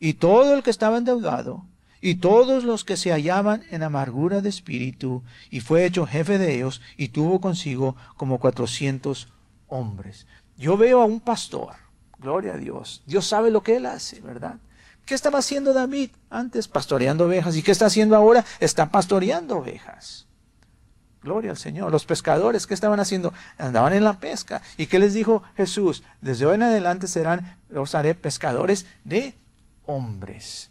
y 0.00 0.14
todo 0.14 0.54
el 0.54 0.62
que 0.62 0.70
estaba 0.70 0.98
endeudado 0.98 1.64
y 2.00 2.16
todos 2.16 2.64
los 2.64 2.84
que 2.84 2.96
se 2.96 3.12
hallaban 3.12 3.62
en 3.70 3.84
amargura 3.84 4.40
de 4.40 4.48
espíritu, 4.48 5.22
y 5.50 5.60
fue 5.60 5.84
hecho 5.86 6.04
jefe 6.04 6.36
de 6.36 6.56
ellos, 6.56 6.82
y 6.96 7.08
tuvo 7.08 7.40
consigo 7.40 7.94
como 8.16 8.40
cuatrocientos 8.40 9.28
hombres. 9.68 10.26
Yo 10.58 10.76
veo 10.76 11.00
a 11.00 11.04
un 11.04 11.20
pastor, 11.20 11.74
gloria 12.18 12.54
a 12.54 12.56
Dios, 12.56 13.04
Dios 13.06 13.24
sabe 13.28 13.52
lo 13.52 13.62
que 13.62 13.76
él 13.76 13.86
hace, 13.86 14.20
¿verdad? 14.20 14.56
¿Qué 15.04 15.14
estaba 15.14 15.38
haciendo 15.38 15.72
David 15.72 16.10
antes? 16.30 16.68
Pastoreando 16.68 17.26
ovejas. 17.26 17.56
¿Y 17.56 17.62
qué 17.62 17.72
está 17.72 17.86
haciendo 17.86 18.16
ahora? 18.16 18.44
Está 18.60 18.90
pastoreando 18.90 19.58
ovejas. 19.58 20.26
Gloria 21.22 21.50
al 21.50 21.56
Señor. 21.56 21.90
Los 21.90 22.04
pescadores, 22.04 22.66
¿qué 22.66 22.74
estaban 22.74 23.00
haciendo? 23.00 23.32
Andaban 23.58 23.92
en 23.92 24.04
la 24.04 24.18
pesca. 24.18 24.62
¿Y 24.76 24.86
qué 24.86 24.98
les 24.98 25.14
dijo 25.14 25.42
Jesús? 25.56 26.02
Desde 26.20 26.46
hoy 26.46 26.56
en 26.56 26.64
adelante 26.64 27.06
serán, 27.06 27.58
los 27.68 27.94
haré 27.94 28.14
pescadores 28.14 28.86
de 29.04 29.34
hombres. 29.86 30.70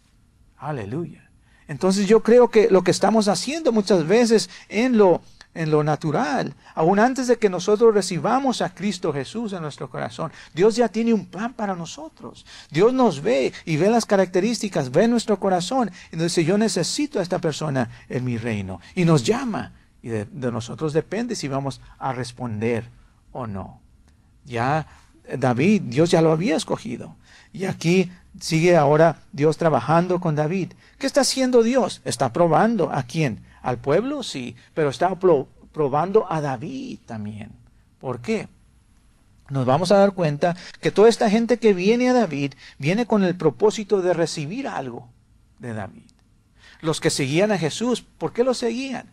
Aleluya. 0.56 1.30
Entonces 1.68 2.06
yo 2.06 2.22
creo 2.22 2.50
que 2.50 2.68
lo 2.70 2.84
que 2.84 2.90
estamos 2.90 3.28
haciendo 3.28 3.72
muchas 3.72 4.06
veces 4.06 4.50
en 4.68 4.98
lo 4.98 5.22
en 5.54 5.70
lo 5.70 5.84
natural, 5.84 6.54
aún 6.74 6.98
antes 6.98 7.26
de 7.26 7.36
que 7.36 7.50
nosotros 7.50 7.94
recibamos 7.94 8.62
a 8.62 8.74
Cristo 8.74 9.12
Jesús 9.12 9.52
en 9.52 9.62
nuestro 9.62 9.90
corazón. 9.90 10.32
Dios 10.54 10.76
ya 10.76 10.88
tiene 10.88 11.12
un 11.12 11.26
plan 11.26 11.52
para 11.52 11.74
nosotros. 11.74 12.46
Dios 12.70 12.92
nos 12.92 13.20
ve 13.20 13.52
y 13.64 13.76
ve 13.76 13.90
las 13.90 14.06
características, 14.06 14.90
ve 14.90 15.08
nuestro 15.08 15.38
corazón 15.38 15.90
y 16.10 16.16
nos 16.16 16.24
dice, 16.24 16.44
yo 16.44 16.56
necesito 16.56 17.18
a 17.18 17.22
esta 17.22 17.38
persona 17.38 17.90
en 18.08 18.24
mi 18.24 18.38
reino. 18.38 18.80
Y 18.94 19.04
nos 19.04 19.24
llama. 19.24 19.72
Y 20.02 20.08
de, 20.08 20.26
nosotros 20.32 20.92
depende 20.92 21.36
si 21.36 21.48
vamos 21.48 21.80
a 21.98 22.12
responder 22.12 22.88
o 23.32 23.46
no. 23.46 23.80
Ya 24.44 24.86
David, 25.38 25.82
Dios 25.82 26.10
ya 26.10 26.22
lo 26.22 26.32
había 26.32 26.56
escogido. 26.56 27.16
Y 27.52 27.66
aquí 27.66 28.10
sigue 28.40 28.76
ahora 28.76 29.18
Dios 29.32 29.58
trabajando 29.58 30.18
con 30.18 30.34
David. 30.34 30.72
¿Qué 30.98 31.06
está 31.06 31.20
haciendo 31.20 31.62
Dios? 31.62 32.00
Está 32.04 32.32
probando 32.32 32.90
a 32.90 33.02
quién? 33.02 33.44
Al 33.62 33.78
pueblo 33.78 34.22
sí, 34.22 34.56
pero 34.74 34.90
está 34.90 35.16
probando 35.72 36.30
a 36.30 36.40
David 36.40 36.98
también. 37.06 37.50
¿Por 38.00 38.20
qué? 38.20 38.48
Nos 39.48 39.66
vamos 39.66 39.92
a 39.92 39.98
dar 39.98 40.12
cuenta 40.12 40.56
que 40.80 40.90
toda 40.90 41.08
esta 41.08 41.30
gente 41.30 41.58
que 41.58 41.74
viene 41.74 42.08
a 42.08 42.12
David 42.12 42.54
viene 42.78 43.06
con 43.06 43.22
el 43.22 43.36
propósito 43.36 44.02
de 44.02 44.14
recibir 44.14 44.66
algo 44.66 45.08
de 45.58 45.74
David. 45.74 46.10
Los 46.80 47.00
que 47.00 47.10
seguían 47.10 47.52
a 47.52 47.58
Jesús, 47.58 48.02
¿por 48.02 48.32
qué 48.32 48.44
lo 48.44 48.54
seguían? 48.54 49.10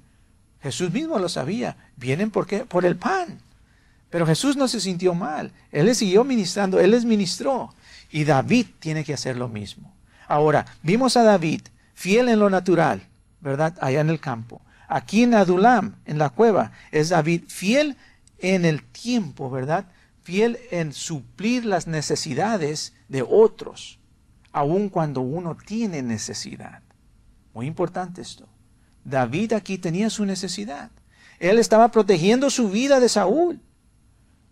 Jesús 0.62 0.91
mismo 0.91 1.19
lo 1.19 1.29
sabía. 1.29 1.77
Vienen 1.95 2.31
por 2.31 2.85
el 2.85 2.95
pan. 2.95 3.39
Pero 4.09 4.25
Jesús 4.25 4.57
no 4.57 4.67
se 4.67 4.79
sintió 4.79 5.13
mal. 5.13 5.51
Él 5.71 5.85
les 5.85 5.99
siguió 5.99 6.23
ministrando, 6.23 6.79
él 6.79 6.91
les 6.91 7.05
ministró. 7.05 7.73
Y 8.09 8.23
David 8.23 8.65
tiene 8.79 9.03
que 9.03 9.13
hacer 9.13 9.38
lo 9.38 9.47
mismo. 9.47 9.93
Ahora, 10.27 10.65
vimos 10.81 11.15
a 11.15 11.23
David 11.23 11.62
fiel 11.93 12.29
en 12.29 12.39
lo 12.39 12.49
natural, 12.49 13.03
¿verdad? 13.41 13.78
Allá 13.82 14.02
en 14.02 14.10
el 14.10 14.19
campo. 14.19 14.62
Aquí 14.88 15.23
en 15.23 15.36
Adulam, 15.36 15.95
en 16.06 16.17
la 16.17 16.30
cueva, 16.30 16.71
es 16.91 17.10
David 17.10 17.43
fiel 17.47 17.95
en 18.39 18.65
el 18.65 18.84
tiempo, 18.84 19.49
¿verdad? 19.49 19.86
Fiel 20.23 20.58
en 20.71 20.93
suplir 20.93 21.65
las 21.65 21.88
necesidades 21.88 22.93
de 23.08 23.23
otros, 23.28 23.99
aun 24.52 24.89
cuando 24.89 25.21
uno 25.21 25.56
tiene 25.56 26.02
necesidad. 26.02 26.82
Muy 27.54 27.67
importante 27.67 28.21
esto. 28.21 28.47
David 29.04 29.54
aquí 29.54 29.78
tenía 29.78 30.10
su 30.10 30.25
necesidad. 30.25 30.91
Él 31.39 31.58
estaba 31.58 31.89
protegiendo 31.91 32.49
su 32.49 32.69
vida 32.69 32.99
de 32.99 33.10
Saúl. 33.10 33.62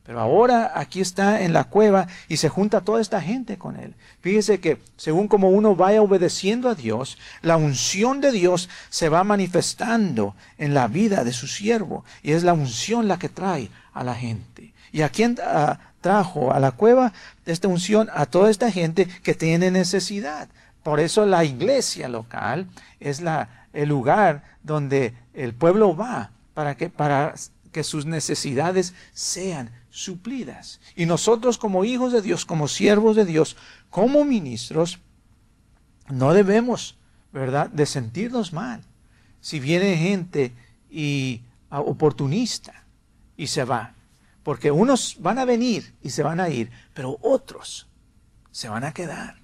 Pero 0.07 0.21
ahora 0.21 0.71
aquí 0.73 1.01
está 1.01 1.41
en 1.41 1.51
la 1.51 1.65
cueva 1.65 2.07
y 2.29 2.37
se 2.37 2.47
junta 2.47 2.79
toda 2.79 3.01
esta 3.01 3.21
gente 3.21 3.57
con 3.57 3.75
él. 3.75 3.93
Fíjese 4.21 4.61
que 4.61 4.77
según 4.95 5.27
como 5.27 5.49
uno 5.49 5.75
vaya 5.75 6.01
obedeciendo 6.01 6.69
a 6.69 6.75
Dios, 6.75 7.17
la 7.41 7.57
unción 7.57 8.21
de 8.21 8.31
Dios 8.31 8.69
se 8.89 9.09
va 9.09 9.25
manifestando 9.25 10.33
en 10.57 10.73
la 10.73 10.87
vida 10.87 11.25
de 11.25 11.33
su 11.33 11.45
siervo. 11.45 12.05
Y 12.23 12.31
es 12.31 12.43
la 12.43 12.53
unción 12.53 13.09
la 13.09 13.19
que 13.19 13.27
trae 13.27 13.69
a 13.93 14.05
la 14.05 14.15
gente. 14.15 14.73
¿Y 14.93 15.01
a 15.01 15.09
quién 15.09 15.37
trajo 15.99 16.53
a 16.53 16.59
la 16.61 16.71
cueva 16.71 17.11
esta 17.45 17.67
unción? 17.67 18.07
A 18.13 18.27
toda 18.27 18.49
esta 18.49 18.71
gente 18.71 19.09
que 19.23 19.33
tiene 19.33 19.71
necesidad. 19.71 20.47
Por 20.83 21.01
eso 21.01 21.25
la 21.25 21.43
iglesia 21.43 22.07
local 22.07 22.67
es 23.01 23.19
la, 23.19 23.67
el 23.73 23.89
lugar 23.89 24.41
donde 24.63 25.15
el 25.33 25.53
pueblo 25.53 25.97
va 25.97 26.31
para 26.53 26.77
que, 26.77 26.89
para 26.89 27.33
que 27.73 27.83
sus 27.83 28.05
necesidades 28.05 28.93
sean 29.11 29.69
suplidas. 29.97 30.79
Y 30.95 31.07
nosotros 31.07 31.57
como 31.57 31.83
hijos 31.83 32.13
de 32.13 32.21
Dios, 32.21 32.45
como 32.45 32.67
siervos 32.67 33.15
de 33.15 33.25
Dios, 33.25 33.57
como 33.89 34.23
ministros, 34.25 34.99
no 36.07 36.33
debemos, 36.33 36.97
¿verdad?, 37.33 37.69
de 37.71 37.87
sentirnos 37.87 38.53
mal. 38.53 38.83
Si 39.41 39.59
viene 39.59 39.97
gente 39.97 40.53
y 40.89 41.41
ah, 41.71 41.81
oportunista 41.81 42.85
y 43.35 43.47
se 43.47 43.63
va, 43.63 43.95
porque 44.43 44.69
unos 44.69 45.17
van 45.19 45.39
a 45.39 45.45
venir 45.45 45.95
y 46.03 46.11
se 46.11 46.21
van 46.21 46.39
a 46.39 46.49
ir, 46.49 46.69
pero 46.93 47.17
otros 47.21 47.87
se 48.51 48.69
van 48.69 48.83
a 48.83 48.93
quedar. 48.93 49.37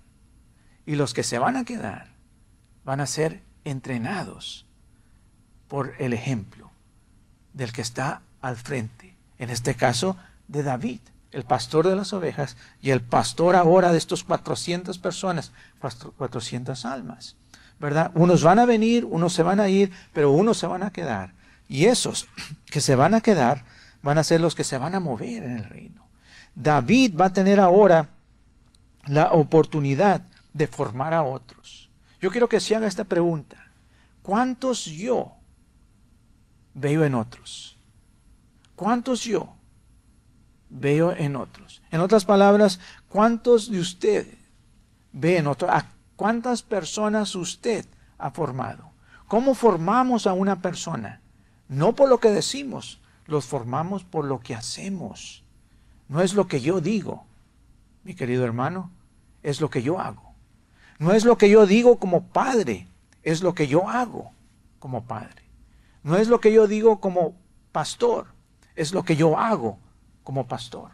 Y 0.86 0.96
los 0.96 1.16
que 1.16 1.24
se 1.24 1.40
van 1.40 1.58
a 1.58 1.66
quedar 1.66 2.14
van 2.86 3.02
a 3.02 3.08
ser 3.08 3.42
entrenados 3.64 4.68
por 5.68 5.96
el 5.98 6.14
ejemplo 6.14 6.70
del 7.54 7.72
que 7.72 7.82
está 7.82 8.22
al 8.42 8.56
frente. 8.56 9.16
En 9.40 9.50
este 9.50 9.74
caso, 9.76 10.16
de 10.48 10.64
David, 10.64 11.00
el 11.32 11.44
pastor 11.44 11.88
de 11.88 11.96
las 11.96 12.14
ovejas, 12.14 12.58
y 12.82 12.92
el 12.92 13.02
pastor 13.02 13.56
ahora 13.56 13.92
de 13.92 13.98
estos 13.98 14.24
400 14.24 14.98
personas, 15.00 15.52
400 16.18 16.86
almas. 16.86 17.36
¿Verdad? 17.80 18.12
Unos 18.14 18.44
van 18.44 18.60
a 18.60 18.66
venir, 18.66 19.04
unos 19.06 19.34
se 19.34 19.44
van 19.44 19.60
a 19.60 19.68
ir, 19.68 19.92
pero 20.14 20.32
unos 20.32 20.58
se 20.58 20.68
van 20.68 20.84
a 20.84 20.92
quedar. 20.92 21.34
Y 21.68 21.86
esos 21.86 22.28
que 22.66 22.82
se 22.82 22.96
van 22.96 23.14
a 23.14 23.22
quedar 23.22 23.66
van 24.02 24.18
a 24.18 24.24
ser 24.24 24.42
los 24.42 24.56
que 24.56 24.64
se 24.64 24.78
van 24.78 24.96
a 24.96 25.00
mover 25.00 25.44
en 25.44 25.58
el 25.58 25.66
reino. 25.66 26.08
David 26.56 27.16
va 27.20 27.26
a 27.26 27.34
tener 27.34 27.60
ahora 27.60 28.10
la 29.06 29.34
oportunidad 29.34 30.22
de 30.54 30.68
formar 30.68 31.14
a 31.14 31.24
otros. 31.24 31.90
Yo 32.22 32.32
quiero 32.32 32.48
que 32.48 32.60
se 32.60 32.76
haga 32.76 32.88
esta 32.88 33.04
pregunta. 33.04 33.58
¿Cuántos 34.22 34.86
yo 34.86 35.34
veo 36.74 37.04
en 37.04 37.16
otros? 37.16 37.78
¿Cuántos 38.76 39.24
yo 39.24 39.54
veo 40.74 41.14
en 41.14 41.36
otros? 41.36 41.82
En 41.92 42.02
otras 42.02 42.26
palabras, 42.26 42.80
¿cuántos 43.08 43.72
de 43.72 43.80
ustedes 43.80 44.38
ve 45.12 45.38
en 45.38 45.48
otros? 45.48 45.72
¿A 45.72 45.88
cuántas 46.16 46.64
personas 46.64 47.36
usted 47.36 47.86
ha 48.18 48.32
formado? 48.32 48.92
¿Cómo 49.28 49.54
formamos 49.56 50.28
a 50.28 50.34
una 50.34 50.62
persona? 50.62 51.22
No 51.70 51.96
por 51.96 52.10
lo 52.10 52.20
que 52.20 52.30
decimos, 52.30 53.00
los 53.26 53.46
formamos 53.46 54.04
por 54.04 54.26
lo 54.26 54.40
que 54.40 54.56
hacemos. 54.56 55.44
No 56.10 56.22
es 56.22 56.34
lo 56.34 56.48
que 56.48 56.62
yo 56.62 56.82
digo, 56.82 57.26
mi 58.04 58.16
querido 58.16 58.44
hermano, 58.44 58.92
es 59.42 59.62
lo 59.62 59.70
que 59.70 59.82
yo 59.82 60.00
hago. 60.00 60.34
No 61.00 61.14
es 61.14 61.26
lo 61.26 61.38
que 61.38 61.50
yo 61.50 61.66
digo 61.66 61.98
como 61.98 62.28
padre, 62.28 62.88
es 63.24 63.42
lo 63.42 63.54
que 63.54 63.68
yo 63.68 63.90
hago 63.90 64.32
como 64.80 65.06
padre. 65.06 65.44
No 66.04 66.18
es 66.18 66.28
lo 66.28 66.40
que 66.40 66.52
yo 66.52 66.68
digo 66.68 67.00
como 67.00 67.36
pastor, 67.72 68.28
es 68.76 68.94
lo 68.94 69.04
que 69.04 69.16
yo 69.16 69.38
hago 69.38 69.80
como 70.24 70.48
pastor, 70.48 70.92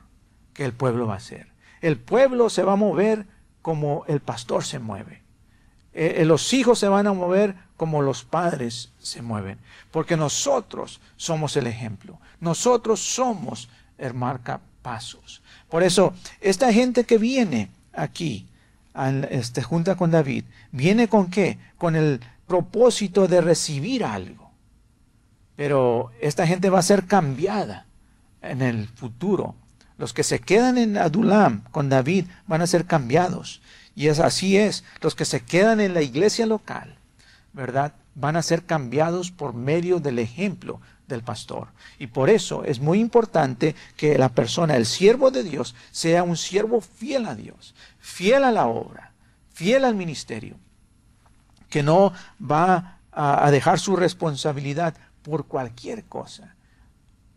que 0.54 0.66
el 0.66 0.74
pueblo 0.74 1.08
va 1.08 1.14
a 1.14 1.18
hacer. 1.18 1.48
El 1.82 1.98
pueblo 1.98 2.50
se 2.50 2.64
va 2.64 2.74
a 2.74 2.78
mover 2.78 3.26
como 3.62 4.04
el 4.08 4.20
pastor 4.20 4.64
se 4.64 4.80
mueve. 4.80 5.22
Eh, 5.94 6.16
eh, 6.18 6.26
los 6.26 6.54
hijos 6.54 6.80
se 6.80 6.88
van 6.88 7.08
a 7.08 7.14
mover 7.14 7.56
como 7.78 8.02
los 8.02 8.24
padres 8.24 8.92
se 9.00 9.22
mueven, 9.22 9.58
porque 9.92 10.18
nosotros 10.18 11.00
somos 11.16 11.56
el 11.58 11.68
ejemplo. 11.68 12.20
Nosotros 12.40 13.00
somos 13.00 13.70
el 13.98 14.14
marcapasos. 14.14 15.42
Por 15.70 15.84
eso, 15.84 16.14
esta 16.42 16.72
gente 16.74 17.06
que 17.06 17.18
viene 17.18 17.70
aquí, 17.94 18.48
este, 19.30 19.62
junta 19.62 19.96
con 19.96 20.12
David, 20.12 20.44
viene 20.72 21.08
con 21.08 21.30
qué? 21.30 21.58
Con 21.78 21.96
el 21.96 22.20
propósito 22.48 23.28
de 23.28 23.42
recibir 23.42 24.04
algo. 24.04 24.52
Pero 25.56 26.12
esta 26.22 26.48
gente 26.48 26.70
va 26.70 26.80
a 26.80 26.84
ser 26.84 27.06
cambiada 27.06 27.86
en 28.42 28.62
el 28.62 28.88
futuro. 28.88 29.56
Los 29.98 30.14
que 30.14 30.24
se 30.24 30.40
quedan 30.40 30.78
en 30.78 30.98
Adulam 30.98 31.64
con 31.72 31.90
David 31.90 32.26
van 32.48 32.62
a 32.62 32.68
ser 32.68 32.86
cambiados. 32.86 33.62
Y 33.96 34.08
es 34.08 34.20
así 34.20 34.58
es. 34.58 34.84
Los 35.02 35.16
que 35.16 35.26
se 35.26 35.42
quedan 35.42 35.82
en 35.82 35.94
la 35.94 36.02
iglesia 36.02 36.46
local, 36.46 36.96
¿verdad? 37.54 37.94
Van 38.16 38.36
a 38.36 38.42
ser 38.42 38.66
cambiados 38.66 39.32
por 39.32 39.54
medio 39.54 40.00
del 40.00 40.20
ejemplo 40.20 40.80
del 41.10 41.24
pastor. 41.24 41.68
Y 41.98 42.08
por 42.08 42.30
eso 42.30 42.64
es 42.64 42.80
muy 42.80 43.00
importante 43.00 43.76
que 43.98 44.18
la 44.18 44.30
persona, 44.30 44.78
el 44.78 44.86
siervo 44.86 45.32
de 45.32 45.44
Dios, 45.44 45.76
sea 45.92 46.24
un 46.24 46.38
siervo 46.38 46.80
fiel 46.80 47.26
a 47.26 47.36
Dios, 47.36 47.76
fiel 48.00 48.46
a 48.46 48.52
la 48.52 48.68
obra, 48.68 49.12
fiel 49.52 49.84
al 49.84 49.96
ministerio, 49.96 50.56
que 51.70 51.84
no 51.84 52.14
va 52.40 53.00
a, 53.12 53.52
dejar 53.52 53.80
su 53.80 53.98
responsabilidad 53.98 54.96
por 55.24 55.48
cualquier 55.48 56.06
cosa, 56.06 56.56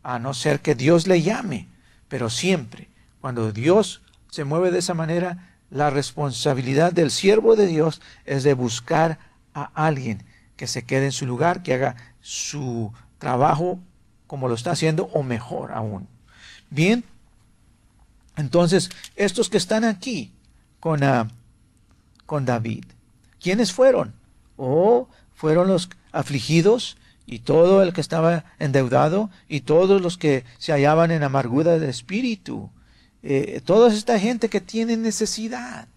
a 0.02 0.18
no 0.18 0.34
ser 0.34 0.60
que 0.60 0.74
Dios 0.74 1.06
le 1.06 1.22
llame. 1.22 1.68
Pero 2.08 2.30
siempre, 2.30 2.88
cuando 3.20 3.52
Dios 3.52 4.02
se 4.30 4.44
mueve 4.44 4.70
de 4.70 4.78
esa 4.78 4.94
manera, 4.94 5.56
la 5.70 5.90
responsabilidad 5.90 6.92
del 6.92 7.10
siervo 7.10 7.56
de 7.56 7.66
Dios 7.66 8.00
es 8.24 8.42
de 8.42 8.54
buscar 8.54 9.18
a 9.54 9.70
alguien 9.74 10.24
que 10.56 10.66
se 10.66 10.84
quede 10.84 11.06
en 11.06 11.12
su 11.12 11.26
lugar, 11.26 11.62
que 11.62 11.74
haga 11.74 11.96
su 12.20 12.92
trabajo 13.18 13.78
como 14.26 14.48
lo 14.48 14.54
está 14.54 14.72
haciendo 14.72 15.04
o 15.12 15.22
mejor 15.22 15.72
aún. 15.72 16.08
Bien, 16.70 17.04
entonces 18.36 18.90
estos 19.16 19.50
que 19.50 19.58
están 19.58 19.84
aquí 19.84 20.32
con, 20.80 21.02
ah, 21.04 21.28
con 22.26 22.44
David, 22.44 22.84
¿quiénes 23.40 23.72
fueron? 23.72 24.14
Oh, 24.56 25.08
fueron 25.34 25.68
los 25.68 25.90
afligidos 26.12 26.96
y 27.32 27.38
todo 27.38 27.82
el 27.82 27.94
que 27.94 28.02
estaba 28.02 28.44
endeudado 28.58 29.30
y 29.48 29.62
todos 29.62 30.02
los 30.02 30.18
que 30.18 30.44
se 30.58 30.72
hallaban 30.72 31.10
en 31.10 31.22
amargura 31.22 31.78
del 31.78 31.88
espíritu. 31.88 32.68
Eh, 33.22 33.62
toda 33.64 33.90
esta 33.90 34.18
gente 34.18 34.50
que 34.50 34.60
tiene 34.60 34.98
necesidad. 34.98 35.88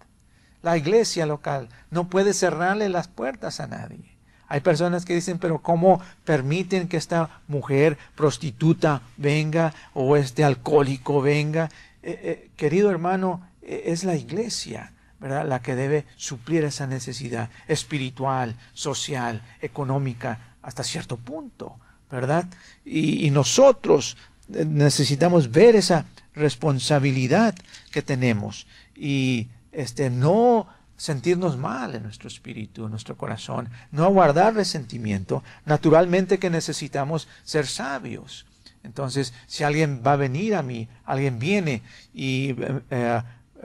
La 0.62 0.78
iglesia 0.78 1.26
local 1.26 1.68
no 1.92 2.08
puede 2.08 2.34
cerrarle 2.34 2.88
las 2.88 3.10
puertas 3.10 3.60
a 3.60 3.68
nadie. 3.68 4.16
Hay 4.48 4.62
personas 4.62 5.04
que 5.04 5.16
dicen, 5.16 5.38
pero 5.38 5.62
¿cómo 5.62 6.00
permiten 6.24 6.88
que 6.88 6.96
esta 6.96 7.42
mujer 7.50 7.98
prostituta 8.16 9.02
venga 9.18 9.74
o 9.94 10.16
este 10.16 10.46
alcohólico 10.46 11.22
venga? 11.22 11.70
Eh, 12.02 12.20
eh, 12.24 12.50
querido 12.56 12.90
hermano, 12.90 13.46
es 13.62 14.06
la 14.06 14.16
iglesia, 14.16 14.94
¿verdad? 15.20 15.46
La 15.46 15.62
que 15.62 15.76
debe 15.76 16.06
suplir 16.16 16.64
esa 16.64 16.88
necesidad 16.88 17.50
espiritual, 17.68 18.56
social, 18.74 19.42
económica, 19.62 20.55
hasta 20.66 20.84
cierto 20.84 21.18
punto, 21.18 21.78
¿verdad? 22.10 22.46
Y, 22.84 23.30
nosotros 23.30 24.18
necesitamos 24.48 25.52
ver 25.52 25.76
esa 25.76 26.06
responsabilidad 26.34 27.56
que 27.92 28.02
tenemos 28.02 28.68
y 28.96 29.48
este, 29.72 30.10
no 30.10 30.68
sentirnos 30.98 31.58
mal 31.58 31.94
en 31.94 32.04
nuestro 32.04 32.28
espíritu, 32.28 32.86
en 32.86 32.92
nuestro 32.92 33.16
corazón, 33.16 33.70
no 33.92 34.10
guardar 34.10 34.56
resentimiento. 34.56 35.44
Naturalmente 35.66 36.40
que 36.40 36.50
necesitamos 36.50 37.28
ser 37.44 37.68
sabios. 37.68 38.46
Entonces, 38.84 39.34
si 39.46 39.64
alguien 39.64 40.02
va 40.06 40.14
a 40.14 40.18
venir 40.18 40.56
a 40.56 40.64
mí, 40.64 40.88
alguien 41.06 41.38
viene 41.38 41.84
y 42.14 42.56
eh, 42.60 42.82
eh, 42.90 43.22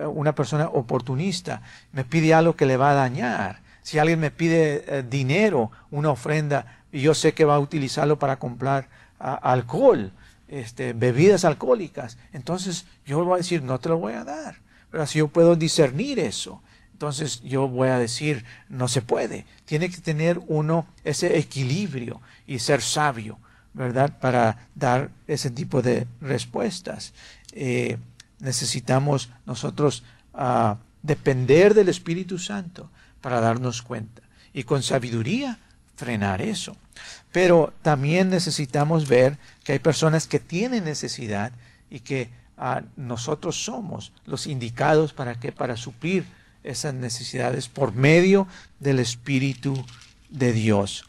una 0.07 0.35
persona 0.35 0.69
oportunista 0.69 1.63
me 1.93 2.05
pide 2.05 2.35
algo 2.35 2.57
que 2.57 2.67
le 2.67 2.77
va 2.77 2.91
a 2.91 2.95
dañar, 2.95 3.61
si 3.83 3.99
alguien 3.99 4.21
me 4.21 4.31
pide 4.31 4.85
eh, 4.87 5.03
dinero, 5.03 5.71
una 5.91 6.11
ofrenda, 6.11 6.80
y 6.93 7.01
yo 7.01 7.15
sé 7.15 7.33
que 7.35 7.45
va 7.45 7.57
a 7.57 7.61
utilizarlo 7.61 8.19
para 8.19 8.39
comprar 8.39 8.89
alcohol, 9.19 10.13
este, 10.49 10.93
bebidas 10.93 11.45
alcohólicas, 11.45 12.19
entonces 12.33 12.87
yo 13.07 13.25
voy 13.25 13.35
a 13.35 13.39
decir, 13.39 13.63
no 13.63 13.79
te 13.79 13.89
lo 13.89 13.99
voy 13.99 14.15
a 14.15 14.25
dar. 14.25 14.57
Pero 14.91 15.07
si 15.07 15.19
yo 15.19 15.29
puedo 15.29 15.55
discernir 15.57 16.19
eso, 16.19 16.63
entonces 16.93 17.41
yo 17.43 17.69
voy 17.69 17.89
a 17.89 17.99
decir, 17.99 18.45
no 18.69 18.89
se 18.89 19.03
puede. 19.03 19.47
Tiene 19.65 19.89
que 19.89 19.99
tener 19.99 20.41
uno 20.49 20.87
ese 21.05 21.39
equilibrio 21.39 22.21
y 22.47 22.59
ser 22.59 22.83
sabio, 22.83 23.39
¿verdad? 23.73 24.19
Para 24.21 24.69
dar 24.75 25.11
ese 25.27 25.51
tipo 25.51 25.81
de 25.81 26.07
respuestas. 26.21 27.15
Eh, 27.53 27.99
necesitamos 28.41 29.31
nosotros 29.47 30.03
ah, 30.35 30.79
depender 31.03 31.75
del 31.75 31.89
Espíritu 31.89 32.39
Santo 32.39 32.91
para 33.21 33.41
darnos 33.41 33.83
cuenta 33.83 34.23
y 34.53 34.65
con 34.65 34.83
sabiduría 34.83 35.59
frenar 36.01 36.41
eso. 36.41 36.77
Pero 37.31 37.75
también 37.83 38.31
necesitamos 38.31 39.07
ver 39.07 39.37
que 39.63 39.73
hay 39.73 39.79
personas 39.79 40.27
que 40.27 40.41
tienen 40.41 40.85
necesidad 40.85 41.53
y 41.91 42.01
que 42.01 42.31
ah, 42.57 42.83
nosotros 42.97 43.63
somos 43.63 44.13
los 44.25 44.47
indicados 44.47 45.13
para 45.13 45.39
que 45.39 45.53
para 45.53 45.77
suplir 45.77 46.25
esas 46.65 46.95
necesidades 46.95 47.69
por 47.69 47.95
medio 47.95 48.49
del 48.81 48.99
Espíritu 48.99 49.85
de 50.31 50.53
Dios. 50.53 51.05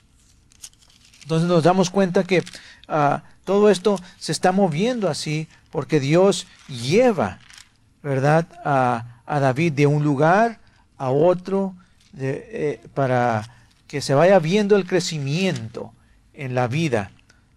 Entonces 1.23 1.47
nos 1.47 1.63
damos 1.63 1.89
cuenta 1.89 2.25
que 2.25 2.43
ah, 2.89 3.23
todo 3.45 3.69
esto 3.69 3.97
se 4.19 4.33
está 4.33 4.51
moviendo 4.51 5.09
así 5.09 5.47
porque 5.71 6.01
Dios 6.01 6.47
lleva, 6.67 7.39
¿verdad?, 8.03 8.45
a, 8.65 9.07
David 9.25 9.71
de 9.71 9.87
un 9.87 10.03
lugar 10.03 10.59
a 10.97 11.09
otro 11.09 11.73
eh, 12.17 12.81
para 12.93 13.60
que 13.91 13.99
se 13.99 14.13
vaya 14.13 14.39
viendo 14.39 14.77
el 14.77 14.87
crecimiento 14.87 15.91
en 16.33 16.55
la 16.55 16.69
vida 16.69 17.11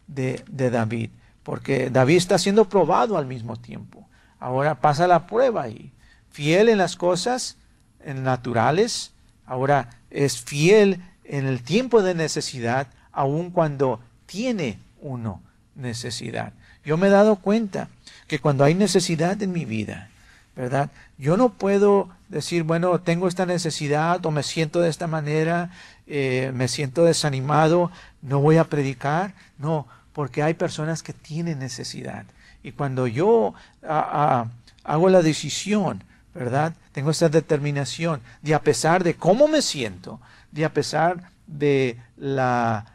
de, 0.09 0.43
David. 0.49 1.11
Porque 1.45 1.91
David 1.91 2.17
está 2.17 2.39
siendo 2.39 2.69
probado 2.69 3.17
al 3.17 3.27
mismo 3.27 3.57
tiempo. 3.57 4.09
Ahora 4.41 4.81
pasa 4.81 5.07
la 5.07 5.29
prueba 5.29 5.69
y 5.69 5.93
fiel 6.33 6.69
en 6.71 6.79
las 6.79 6.97
cosas 6.97 7.57
naturales, 8.05 9.13
ahora 9.47 9.91
es 10.11 10.43
fiel 10.43 11.01
en 11.23 11.47
el 11.47 11.63
tiempo 11.63 12.03
de 12.03 12.17
necesidad, 12.17 12.89
aun 13.13 13.53
cuando 13.53 14.01
tiene 14.27 14.81
uno 15.01 15.41
necesidad. 15.77 16.53
Yo 16.85 16.97
me 16.97 17.07
he 17.07 17.11
dado 17.11 17.37
cuenta 17.37 17.91
que 18.27 18.41
cuando 18.41 18.65
hay 18.65 18.75
necesidad 18.75 19.41
en 19.41 19.53
mi 19.53 19.65
vida, 19.65 20.11
¿verdad? 20.57 20.91
Yo 21.17 21.37
no 21.37 21.51
puedo 21.51 22.09
decir, 22.29 22.65
bueno, 22.65 23.01
tengo 23.01 23.29
esta 23.29 23.47
necesidad 23.47 24.25
o 24.27 24.31
me 24.31 24.43
siento 24.43 24.81
de 24.81 24.91
esta 24.91 25.07
manera, 25.07 25.71
eh, 26.07 26.53
me 26.55 26.69
siento 26.69 27.05
desanimado, 27.05 27.91
no 28.23 28.41
voy 28.41 28.57
a 28.57 28.65
predicar. 28.65 29.35
No, 29.59 29.87
porque 30.13 30.43
hay 30.43 30.55
personas 30.55 31.03
que 31.03 31.13
tienen 31.13 31.59
necesidad. 31.59 32.25
Y 32.63 32.73
cuando 32.73 33.07
yo 33.07 33.55
hago 33.83 35.09
la 35.09 35.23
decisión 35.23 36.03
¿verdad? 36.35 36.75
Tengo 36.93 37.11
esa 37.11 37.29
determinación 37.29 38.21
de 38.43 38.55
a 38.55 38.63
pesar 38.63 39.05
de 39.05 39.15
cómo 39.15 39.47
me 39.47 39.63
siento, 39.63 40.21
de 40.51 40.65
a 40.65 40.73
pesar 40.73 41.31
de 41.47 41.99
la 42.17 42.87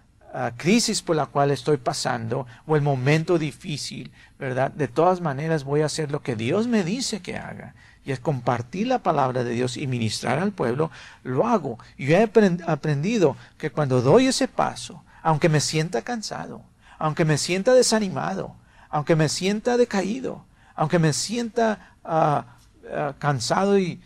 crisis 0.58 1.02
por 1.02 1.16
la 1.16 1.26
cual 1.26 1.50
estoy 1.50 1.78
pasando 1.78 2.46
o 2.68 2.76
el 2.76 2.84
momento 2.84 3.40
difícil, 3.40 4.12
¿verdad? 4.38 4.72
De 4.72 4.88
todas 4.88 5.22
maneras 5.22 5.64
voy 5.64 5.82
a 5.82 5.88
hacer 5.88 6.12
lo 6.12 6.22
que 6.22 6.36
Dios 6.36 6.68
me 6.68 6.84
dice 6.84 7.22
que 7.22 7.38
haga. 7.38 7.74
Y 8.10 8.12
es 8.12 8.20
compartir 8.20 8.88
la 8.88 9.04
palabra 9.04 9.44
de 9.44 9.52
Dios 9.52 9.78
y 9.78 9.86
ministrar 9.86 10.40
al 10.40 10.52
pueblo, 10.52 10.90
lo 11.22 11.46
hago. 11.46 11.78
Yo 11.96 12.18
he 12.18 12.24
aprendido 12.66 13.38
que 13.60 13.70
cuando 13.70 14.02
doy 14.02 14.26
ese 14.26 14.48
paso, 14.48 15.04
aunque 15.22 15.48
me 15.48 15.60
sienta 15.60 16.02
cansado, 16.02 16.64
aunque 16.98 17.24
me 17.24 17.38
sienta 17.38 17.72
desanimado, 17.76 18.56
aunque 18.90 19.16
me 19.16 19.30
sienta 19.30 19.78
decaído, 19.78 20.44
aunque 20.74 20.98
me 20.98 21.14
sienta 21.14 21.94
ah, 22.04 22.58
ah, 22.92 23.14
cansado 23.20 23.78
y 23.78 24.02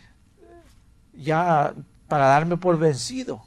ya 1.14 1.72
para 2.06 2.26
darme 2.26 2.58
por 2.58 2.78
vencido, 2.78 3.46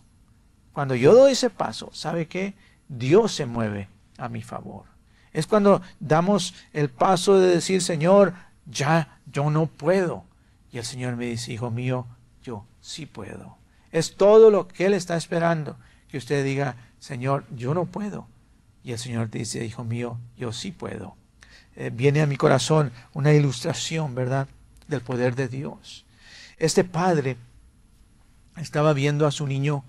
cuando 0.73 0.95
yo 0.95 1.13
doy 1.13 1.33
ese 1.33 1.51
paso, 1.51 1.91
¿sabe 1.93 2.27
qué? 2.27 2.55
Dios 2.87 3.31
se 3.31 3.45
mueve 3.45 3.89
a 4.17 4.27
mi 4.27 4.41
favor. 4.41 4.85
Es 5.33 5.45
cuando 5.45 5.83
damos 5.99 6.55
el 6.73 6.89
paso 6.89 7.39
de 7.39 7.47
decir, 7.47 7.83
Señor, 7.83 8.33
ya 8.65 9.19
yo 9.31 9.51
no 9.51 9.67
puedo. 9.67 10.26
Y 10.71 10.77
el 10.77 10.85
Señor 10.85 11.15
me 11.15 11.25
dice, 11.25 11.53
hijo 11.53 11.71
mío, 11.71 12.05
yo 12.43 12.65
sí 12.81 13.05
puedo. 13.05 13.57
Es 13.91 14.15
todo 14.15 14.51
lo 14.51 14.67
que 14.67 14.85
Él 14.85 14.93
está 14.93 15.15
esperando. 15.17 15.77
Que 16.09 16.17
usted 16.17 16.43
diga, 16.43 16.75
Señor, 16.99 17.45
yo 17.55 17.73
no 17.73 17.85
puedo. 17.85 18.27
Y 18.83 18.91
el 18.91 18.99
Señor 18.99 19.29
dice, 19.29 19.65
hijo 19.65 19.83
mío, 19.83 20.17
yo 20.37 20.51
sí 20.53 20.71
puedo. 20.71 21.15
Eh, 21.75 21.91
viene 21.93 22.21
a 22.21 22.27
mi 22.27 22.37
corazón 22.37 22.91
una 23.13 23.33
ilustración, 23.33 24.15
¿verdad? 24.15 24.47
Del 24.87 25.01
poder 25.01 25.35
de 25.35 25.47
Dios. 25.47 26.05
Este 26.57 26.83
padre 26.83 27.37
estaba 28.55 28.93
viendo 28.93 29.27
a 29.27 29.31
su 29.31 29.45
niño 29.45 29.83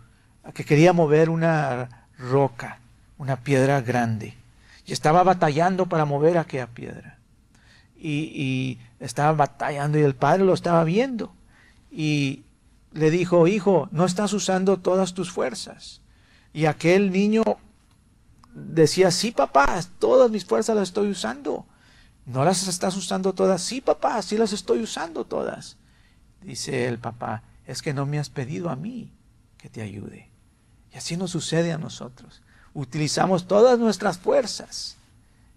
que 0.54 0.64
quería 0.64 0.92
mover 0.92 1.30
una 1.30 2.06
roca, 2.18 2.80
una 3.16 3.36
piedra 3.36 3.80
grande. 3.80 4.34
Y 4.86 4.92
estaba 4.92 5.22
batallando 5.22 5.86
para 5.86 6.04
mover 6.04 6.38
aquella 6.38 6.66
piedra. 6.66 7.18
Y, 7.96 8.78
estaba 9.00 9.32
batallando 9.32 9.98
y 9.98 10.02
el 10.02 10.14
padre 10.14 10.44
lo 10.44 10.54
estaba 10.54 10.84
viendo. 10.84 11.32
Y 11.90 12.44
le 12.92 13.10
dijo, 13.10 13.46
hijo, 13.46 13.88
no 13.92 14.04
estás 14.04 14.32
usando 14.32 14.78
todas 14.78 15.14
tus 15.14 15.30
fuerzas. 15.30 16.00
Y 16.52 16.66
aquel 16.66 17.12
niño 17.12 17.42
decía, 18.54 19.10
sí, 19.10 19.30
papá, 19.30 19.80
todas 19.98 20.30
mis 20.30 20.44
fuerzas 20.44 20.76
las 20.76 20.88
estoy 20.88 21.10
usando. 21.10 21.66
¿No 22.26 22.44
las 22.44 22.66
estás 22.68 22.96
usando 22.96 23.32
todas? 23.32 23.62
Sí, 23.62 23.80
papá, 23.80 24.20
sí 24.22 24.36
las 24.36 24.52
estoy 24.52 24.82
usando 24.82 25.24
todas. 25.24 25.76
Dice 26.42 26.86
el 26.86 26.98
papá, 26.98 27.42
es 27.66 27.82
que 27.82 27.94
no 27.94 28.06
me 28.06 28.18
has 28.18 28.30
pedido 28.30 28.70
a 28.70 28.76
mí 28.76 29.12
que 29.56 29.68
te 29.68 29.82
ayude. 29.82 30.30
Y 30.92 30.96
así 30.96 31.16
nos 31.16 31.30
sucede 31.30 31.72
a 31.72 31.78
nosotros 31.78 32.42
utilizamos 32.78 33.48
todas 33.48 33.78
nuestras 33.78 34.18
fuerzas 34.18 34.96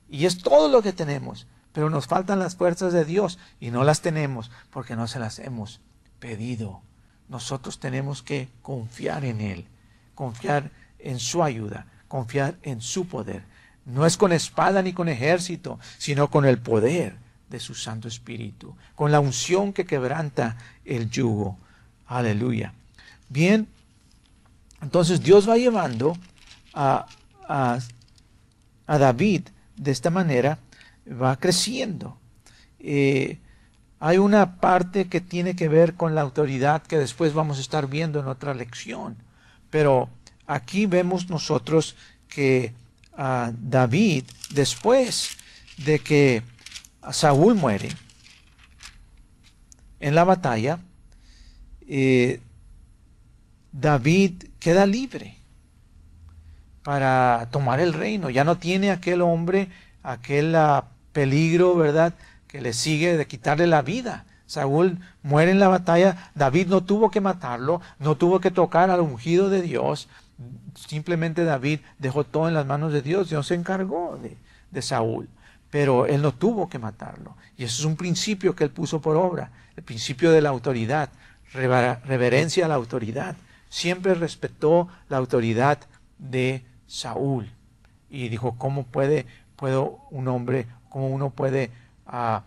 y 0.10 0.26
es 0.26 0.40
todo 0.40 0.70
lo 0.70 0.82
que 0.82 0.92
tenemos, 0.92 1.46
pero 1.74 1.90
nos 1.90 2.08
faltan 2.08 2.40
las 2.40 2.56
fuerzas 2.56 2.94
de 2.94 3.06
Dios 3.06 3.40
y 3.60 3.72
no 3.72 3.84
las 3.84 4.02
tenemos 4.02 4.52
porque 4.72 4.96
no 4.96 5.08
se 5.08 5.20
las 5.20 5.40
hemos 5.40 5.82
pedido. 6.20 6.82
Nosotros 7.30 7.80
tenemos 7.80 8.22
que 8.22 8.50
confiar 8.62 9.26
en 9.26 9.42
Él, 9.42 9.66
confiar 10.16 10.72
en 11.00 11.20
su 11.20 11.44
ayuda, 11.44 11.88
confiar 12.08 12.58
en 12.64 12.82
su 12.82 13.08
poder. 13.08 13.44
No 13.86 14.06
es 14.06 14.18
con 14.18 14.32
espada 14.32 14.82
ni 14.82 14.94
con 14.94 15.10
ejército, 15.10 15.80
sino 15.98 16.30
con 16.30 16.46
el 16.46 16.60
poder 16.60 17.16
de 17.50 17.60
su 17.60 17.76
Santo 17.76 18.08
Espíritu, 18.08 18.76
con 18.96 19.12
la 19.12 19.20
unción 19.20 19.74
que 19.74 19.86
quebranta 19.86 20.58
el 20.86 21.10
yugo. 21.10 21.58
Aleluya. 22.08 22.74
Bien, 23.30 23.68
entonces 24.82 25.22
Dios 25.22 25.48
va 25.48 25.58
llevando 25.58 26.18
a, 26.74 27.08
David 28.88 29.44
de 29.78 29.92
esta 29.92 30.10
manera, 30.10 30.58
va 31.12 31.38
creciendo. 31.38 32.18
Eh, 32.80 33.40
hay 34.00 34.18
una 34.18 34.58
parte 34.60 35.08
que 35.08 35.22
tiene 35.22 35.56
que 35.56 35.68
ver 35.68 35.94
con 35.96 36.16
la 36.16 36.22
autoridad 36.22 36.82
que 36.82 36.98
después 36.98 37.34
vamos 37.34 37.58
a 37.58 37.62
estar 37.62 37.88
viendo 37.88 38.20
en 38.20 38.28
otra 38.28 38.54
lección. 38.54 39.18
Pero 39.70 40.10
aquí 40.48 40.86
vemos 40.86 41.30
nosotros 41.30 41.96
que 42.28 42.74
a 43.16 43.52
David, 43.56 44.26
después 44.52 45.38
de 45.78 46.00
que 46.00 46.44
Saúl 47.12 47.56
muere 47.56 47.90
en 50.00 50.16
la 50.16 50.24
batalla, 50.24 50.80
eh, 51.88 52.42
David 53.72 54.46
queda 54.60 54.86
libre 54.86 55.38
para 56.84 57.48
tomar 57.52 57.80
el 57.80 57.94
reino. 57.94 58.30
Ya 58.30 58.44
no 58.44 58.58
tiene 58.58 58.92
aquel 58.92 59.22
hombre 59.22 59.70
aquel 60.04 60.56
ah, 60.56 60.86
peligro, 61.12 61.76
¿verdad?, 61.76 62.14
que 62.48 62.62
le 62.62 62.74
sigue 62.74 63.18
de 63.18 63.28
quitarle 63.28 63.68
la 63.68 63.82
vida. 63.82 64.26
Saúl 64.46 65.00
muere 65.24 65.52
en 65.52 65.60
la 65.60 65.70
batalla, 65.70 66.32
David 66.36 66.68
no 66.68 66.84
tuvo 66.84 67.10
que 67.10 67.22
matarlo, 67.22 67.80
no 68.00 68.18
tuvo 68.18 68.42
que 68.42 68.52
tocar 68.52 68.90
al 68.90 69.00
ungido 69.00 69.50
de 69.50 69.62
Dios, 69.62 70.10
simplemente 70.76 71.46
David 71.46 71.80
dejó 72.00 72.26
todo 72.26 72.50
en 72.50 72.54
las 72.54 72.66
manos 72.66 72.92
de 72.92 73.02
Dios, 73.02 73.30
Dios 73.30 73.48
se 73.48 73.56
encargó 73.56 74.20
de, 74.22 74.36
de 74.72 74.82
Saúl, 74.82 75.30
pero 75.70 76.06
él 76.06 76.22
no 76.22 76.34
tuvo 76.34 76.68
que 76.68 76.80
matarlo. 76.80 77.38
Y 77.58 77.64
eso 77.64 77.82
es 77.82 77.86
un 77.86 77.96
principio 77.96 78.54
que 78.54 78.66
él 78.66 78.72
puso 78.72 79.02
por 79.02 79.16
obra, 79.16 79.52
el 79.78 79.84
principio 79.84 80.32
de 80.34 80.42
la 80.42 80.50
autoridad, 80.50 81.10
reverencia 81.54 82.66
a 82.66 82.68
la 82.68 82.76
autoridad. 82.76 83.38
Siempre 83.70 84.16
respetó 84.16 84.90
la 85.08 85.18
autoridad 85.18 85.80
de 86.18 86.66
Saúl. 86.88 87.50
Y 88.10 88.28
dijo, 88.28 88.56
¿cómo 88.58 88.84
puede 88.84 89.26
puedo 89.62 90.00
un 90.10 90.28
hombre, 90.28 90.66
cómo 90.92 91.08
uno 91.08 91.32
puede 91.32 91.72
ah, 92.06 92.44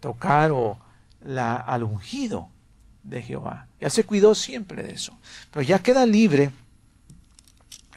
tocar 0.00 0.52
o 0.52 0.78
la, 1.20 1.56
al 1.56 1.82
ungido 1.82 2.48
de 3.02 3.20
Jehová? 3.20 3.66
Ya 3.78 3.90
se 3.90 4.04
cuidó 4.04 4.34
siempre 4.34 4.82
de 4.82 4.94
eso. 4.94 5.18
Pero 5.50 5.62
ya 5.62 5.80
queda 5.80 6.06
libre 6.06 6.50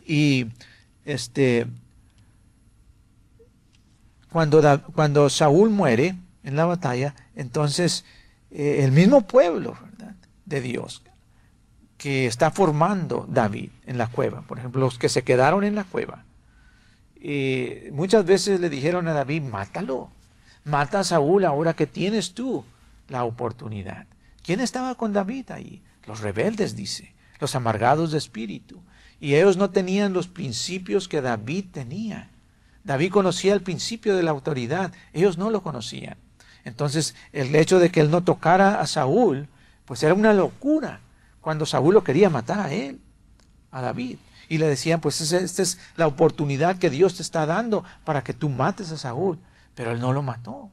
y 0.05 0.47
este 1.05 1.67
cuando, 4.31 4.81
cuando 4.93 5.29
Saúl 5.29 5.69
muere 5.69 6.15
en 6.43 6.55
la 6.55 6.65
batalla, 6.65 7.15
entonces 7.35 8.05
eh, 8.51 8.81
el 8.83 8.91
mismo 8.91 9.21
pueblo 9.21 9.77
de 10.45 10.61
Dios 10.61 11.03
que 11.97 12.25
está 12.25 12.49
formando 12.49 13.25
David 13.29 13.69
en 13.85 13.97
la 13.97 14.07
cueva. 14.07 14.41
Por 14.41 14.57
ejemplo, 14.57 14.81
los 14.81 14.97
que 14.97 15.09
se 15.09 15.23
quedaron 15.23 15.63
en 15.63 15.75
la 15.75 15.83
cueva. 15.83 16.23
Y 17.21 17.91
muchas 17.91 18.25
veces 18.25 18.59
le 18.59 18.69
dijeron 18.69 19.07
a 19.07 19.13
David, 19.13 19.43
mátalo, 19.43 20.09
mata 20.63 21.01
a 21.01 21.03
Saúl 21.03 21.45
ahora 21.45 21.73
que 21.73 21.87
tienes 21.87 22.33
tú 22.33 22.63
la 23.09 23.25
oportunidad. 23.25 24.07
¿Quién 24.43 24.61
estaba 24.61 24.95
con 24.95 25.13
David 25.13 25.51
ahí? 25.51 25.81
Los 26.07 26.21
rebeldes, 26.21 26.75
dice, 26.75 27.13
los 27.39 27.55
amargados 27.55 28.11
de 28.11 28.17
espíritu. 28.17 28.81
Y 29.19 29.35
ellos 29.35 29.57
no 29.57 29.69
tenían 29.69 30.13
los 30.13 30.27
principios 30.27 31.07
que 31.07 31.21
David 31.21 31.65
tenía. 31.71 32.29
David 32.83 33.11
conocía 33.11 33.53
el 33.53 33.61
principio 33.61 34.15
de 34.15 34.23
la 34.23 34.31
autoridad, 34.31 34.93
ellos 35.13 35.37
no 35.37 35.49
lo 35.49 35.61
conocían. 35.61 36.17
Entonces, 36.63 37.15
el 37.33 37.53
hecho 37.55 37.79
de 37.79 37.91
que 37.91 37.99
él 37.99 38.11
no 38.11 38.23
tocara 38.23 38.79
a 38.79 38.87
Saúl, 38.87 39.47
pues 39.85 40.01
era 40.03 40.13
una 40.13 40.33
locura 40.33 41.01
cuando 41.41 41.65
Saúl 41.65 41.93
lo 41.93 42.03
quería 42.03 42.29
matar 42.29 42.59
a 42.59 42.71
él, 42.71 42.99
a 43.71 43.81
David. 43.81 44.17
Y 44.49 44.57
le 44.57 44.67
decían, 44.67 44.99
pues 44.99 45.21
esta 45.21 45.61
es 45.61 45.77
la 45.95 46.07
oportunidad 46.07 46.77
que 46.77 46.89
Dios 46.89 47.15
te 47.15 47.21
está 47.21 47.45
dando 47.45 47.85
para 48.03 48.23
que 48.23 48.33
tú 48.33 48.49
mates 48.49 48.91
a 48.91 48.97
Saúl. 48.97 49.39
Pero 49.75 49.91
él 49.91 50.01
no 50.01 50.11
lo 50.11 50.23
mató, 50.23 50.69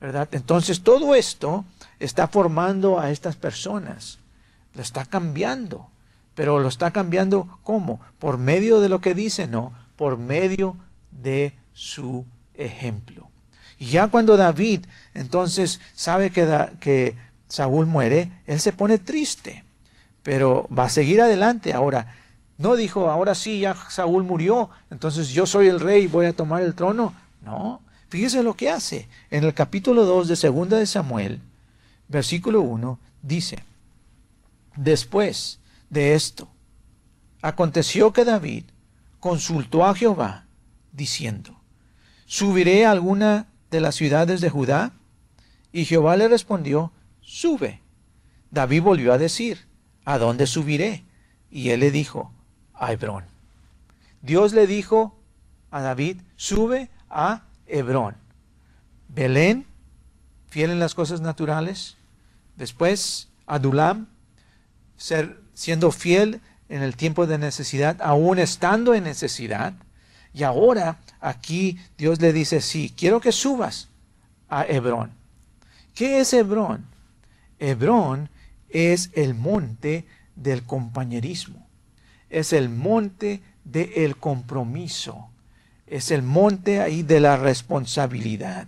¿verdad? 0.00 0.28
Entonces 0.32 0.82
todo 0.82 1.14
esto 1.14 1.64
está 1.98 2.28
formando 2.28 2.98
a 2.98 3.10
estas 3.10 3.36
personas. 3.36 4.18
Lo 4.74 4.82
está 4.82 5.04
cambiando. 5.04 5.90
Pero 6.34 6.60
lo 6.60 6.68
está 6.68 6.92
cambiando 6.92 7.58
¿cómo? 7.64 8.00
Por 8.18 8.38
medio 8.38 8.80
de 8.80 8.88
lo 8.88 9.00
que 9.00 9.14
dice, 9.14 9.48
no, 9.48 9.72
por 9.96 10.16
medio 10.16 10.76
de 11.10 11.52
su 11.74 12.24
ejemplo. 12.54 13.28
Y 13.78 13.86
ya 13.86 14.06
cuando 14.08 14.36
David 14.36 14.86
entonces 15.14 15.80
sabe 15.94 16.30
que, 16.30 16.46
que 16.78 17.16
Saúl 17.48 17.86
muere, 17.86 18.30
él 18.46 18.60
se 18.60 18.72
pone 18.72 18.98
triste 18.98 19.64
pero 20.28 20.68
va 20.68 20.84
a 20.84 20.90
seguir 20.90 21.22
adelante. 21.22 21.72
Ahora, 21.72 22.14
no 22.58 22.74
dijo, 22.74 23.08
ahora 23.08 23.36
sí, 23.36 23.60
ya 23.60 23.76
Saúl 23.88 24.24
murió, 24.24 24.68
entonces 24.90 25.28
yo 25.28 25.46
soy 25.46 25.68
el 25.68 25.78
rey 25.78 26.08
voy 26.08 26.26
a 26.26 26.32
tomar 26.32 26.62
el 26.62 26.74
trono. 26.74 27.14
No, 27.44 27.80
fíjese 28.08 28.42
lo 28.42 28.54
que 28.54 28.68
hace. 28.68 29.08
En 29.30 29.44
el 29.44 29.54
capítulo 29.54 30.04
2 30.04 30.26
de 30.26 30.36
Segunda 30.36 30.76
de 30.76 30.86
Samuel, 30.86 31.40
versículo 32.08 32.60
1, 32.62 32.98
dice, 33.22 33.62
después 34.74 35.60
de 35.88 36.14
esto, 36.14 36.48
aconteció 37.42 38.12
que 38.12 38.24
David 38.24 38.64
consultó 39.20 39.86
a 39.86 39.94
Jehová, 39.94 40.44
diciendo, 40.92 41.54
¿subiré 42.26 42.86
a 42.86 42.90
alguna 42.90 43.46
de 43.70 43.80
las 43.80 43.94
ciudades 43.94 44.40
de 44.40 44.50
Judá? 44.50 44.92
Y 45.72 45.84
Jehová 45.84 46.16
le 46.16 46.26
respondió, 46.26 46.90
sube. 47.20 47.82
David 48.50 48.82
volvió 48.82 49.12
a 49.12 49.18
decir, 49.18 49.66
¿a 50.04 50.18
dónde 50.18 50.48
subiré? 50.48 51.04
Y 51.52 51.70
él 51.70 51.80
le 51.80 51.92
dijo, 51.92 52.32
a 52.78 52.92
Hebrón. 52.92 53.24
Dios 54.22 54.52
le 54.52 54.66
dijo 54.66 55.16
a 55.70 55.80
David, 55.80 56.20
sube 56.36 56.90
a 57.10 57.42
Hebrón. 57.66 58.16
Belén, 59.08 59.66
fiel 60.48 60.70
en 60.70 60.78
las 60.78 60.94
cosas 60.94 61.20
naturales, 61.20 61.98
Después, 62.58 63.28
Adulam, 63.46 64.08
ser, 64.96 65.40
siendo 65.54 65.92
fiel 65.92 66.40
en 66.68 66.82
el 66.82 66.96
tiempo 66.96 67.26
de 67.26 67.38
necesidad, 67.38 68.02
aún 68.02 68.40
estando 68.40 68.94
en 68.94 69.04
necesidad. 69.04 69.74
Y 70.34 70.42
ahora 70.42 70.98
aquí 71.20 71.78
Dios 71.96 72.20
le 72.20 72.32
dice, 72.32 72.60
sí, 72.60 72.92
quiero 72.94 73.20
que 73.20 73.30
subas 73.30 73.88
a 74.48 74.66
Hebrón. 74.66 75.12
¿Qué 75.94 76.18
es 76.18 76.32
Hebrón? 76.32 76.84
Hebrón 77.60 78.28
es 78.68 79.10
el 79.14 79.34
monte 79.34 80.04
del 80.34 80.64
compañerismo, 80.64 81.64
es 82.30 82.52
el 82.52 82.68
monte 82.68 83.42
del 83.64 84.16
compromiso, 84.16 85.28
es 85.86 86.10
el 86.10 86.22
monte 86.22 86.80
ahí 86.80 87.02
de 87.02 87.20
la 87.20 87.36
responsabilidad. 87.36 88.66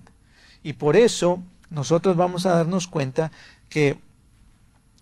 Y 0.62 0.74
por 0.74 0.96
eso 0.96 1.42
nosotros 1.70 2.16
vamos 2.16 2.46
a 2.46 2.54
darnos 2.54 2.86
cuenta 2.86 3.30
que 3.68 3.98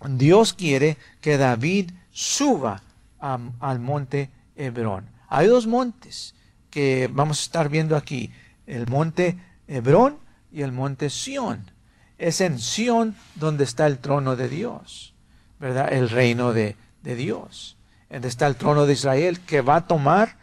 Dios 0.07 0.53
quiere 0.53 0.97
que 1.21 1.37
David 1.37 1.91
suba 2.11 2.83
al 3.19 3.81
monte 3.81 4.31
Hebrón. 4.57 5.07
Hay 5.29 5.47
dos 5.47 5.67
montes 5.67 6.35
que 6.71 7.09
vamos 7.13 7.41
a 7.41 7.43
estar 7.43 7.69
viendo 7.69 7.97
aquí, 7.97 8.31
el 8.67 8.87
monte 8.87 9.39
Hebrón 9.67 10.19
y 10.53 10.63
el 10.63 10.73
monte 10.73 11.11
Sión. 11.11 11.71
Es 12.19 12.41
en 12.41 12.59
Sión 12.59 13.17
donde 13.35 13.65
está 13.65 13.87
el 13.87 13.99
trono 13.99 14.37
de 14.37 14.49
Dios, 14.49 15.15
¿verdad? 15.59 15.93
El 15.93 16.09
reino 16.09 16.53
de, 16.53 16.77
Dios. 17.03 17.78
Donde 18.11 18.29
está 18.29 18.47
el 18.47 18.57
trono 18.57 18.87
de 18.87 18.95
Israel 18.95 19.41
que 19.41 19.61
va 19.61 19.77
a 19.77 19.87
tomar, 19.87 20.37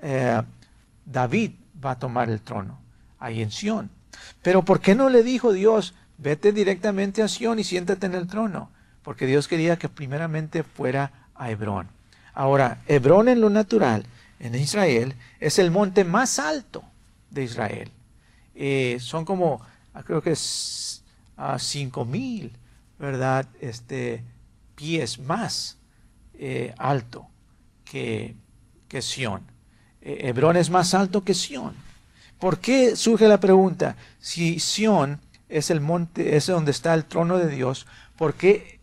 eh, 0.00 0.40
David 1.04 1.52
va 1.84 1.92
a 1.92 1.98
tomar 1.98 2.30
el 2.30 2.40
trono, 2.40 2.78
ahí 3.18 3.42
en 3.42 3.50
Sión. 3.50 3.90
Pero 4.42 4.64
¿por 4.64 4.80
qué 4.80 4.94
no 4.94 5.10
le 5.10 5.22
dijo 5.22 5.52
Dios, 5.52 5.94
vete 6.18 6.52
directamente 6.52 7.22
a 7.22 7.28
Sión 7.28 7.58
y 7.58 7.64
siéntate 7.64 8.06
en 8.06 8.14
el 8.14 8.26
trono? 8.26 8.70
Porque 9.02 9.26
Dios 9.26 9.48
quería 9.48 9.76
que 9.76 9.88
primeramente 9.88 10.62
fuera 10.62 11.28
a 11.34 11.50
Hebrón. 11.50 11.88
Ahora, 12.32 12.82
Hebrón 12.86 13.28
en 13.28 13.40
lo 13.40 13.50
natural, 13.50 14.06
en 14.40 14.54
Israel, 14.54 15.14
es 15.40 15.58
el 15.58 15.70
monte 15.70 16.04
más 16.04 16.38
alto 16.38 16.84
de 17.30 17.44
Israel. 17.44 17.90
Eh, 18.54 18.96
son 19.00 19.24
como, 19.24 19.60
ah, 19.92 20.02
creo 20.02 20.22
que 20.22 20.32
es 20.32 21.02
a 21.36 21.58
cinco 21.58 22.04
mil, 22.04 22.56
¿verdad? 22.98 23.46
Este, 23.60 24.24
pies 24.74 25.18
más 25.18 25.76
eh, 26.38 26.74
alto 26.78 27.28
que, 27.84 28.34
que 28.88 29.02
Sión. 29.02 29.42
Eh, 30.00 30.28
Hebrón 30.28 30.56
es 30.56 30.68
más 30.68 30.94
alto 30.94 31.22
que 31.22 31.34
Sión. 31.34 31.74
¿Por 32.38 32.58
qué 32.58 32.96
surge 32.96 33.28
la 33.28 33.38
pregunta? 33.38 33.96
Si 34.18 34.58
Sión 34.58 35.20
es 35.48 35.70
el 35.70 35.80
monte, 35.80 36.36
es 36.36 36.46
donde 36.46 36.72
está 36.72 36.92
el 36.94 37.04
trono 37.04 37.38
de 37.38 37.48
Dios, 37.48 37.86
¿por 38.16 38.34
qué 38.34 38.80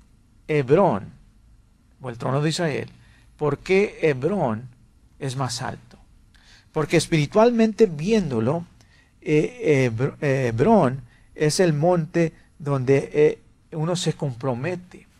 Hebrón, 0.47 1.11
o 2.01 2.09
el 2.09 2.17
trono 2.17 2.41
de 2.41 2.49
Israel, 2.49 2.89
¿por 3.37 3.57
qué 3.57 3.99
Hebrón 4.01 4.69
es 5.19 5.35
más 5.35 5.61
alto? 5.61 5.97
Porque 6.71 6.97
espiritualmente 6.97 7.85
viéndolo, 7.85 8.65
eh, 9.21 9.91
Hebrón 10.21 11.01
es 11.35 11.59
el 11.59 11.73
monte 11.73 12.33
donde 12.57 13.39
uno 13.73 13.95
se 13.95 14.13
compromete. 14.13 15.10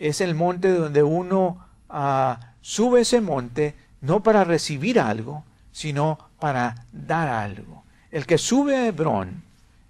Es 0.00 0.20
el 0.20 0.34
monte 0.34 0.72
donde 0.72 1.04
uno 1.04 1.64
ah, 1.88 2.40
sube 2.60 3.02
ese 3.02 3.20
monte 3.20 3.76
no 4.00 4.24
para 4.24 4.42
recibir 4.42 4.98
algo, 4.98 5.44
sino 5.70 6.18
para 6.40 6.86
dar 6.90 7.28
algo. 7.28 7.84
El 8.10 8.26
que 8.26 8.38
sube 8.38 8.74
a 8.76 8.86
Hebrón 8.86 9.42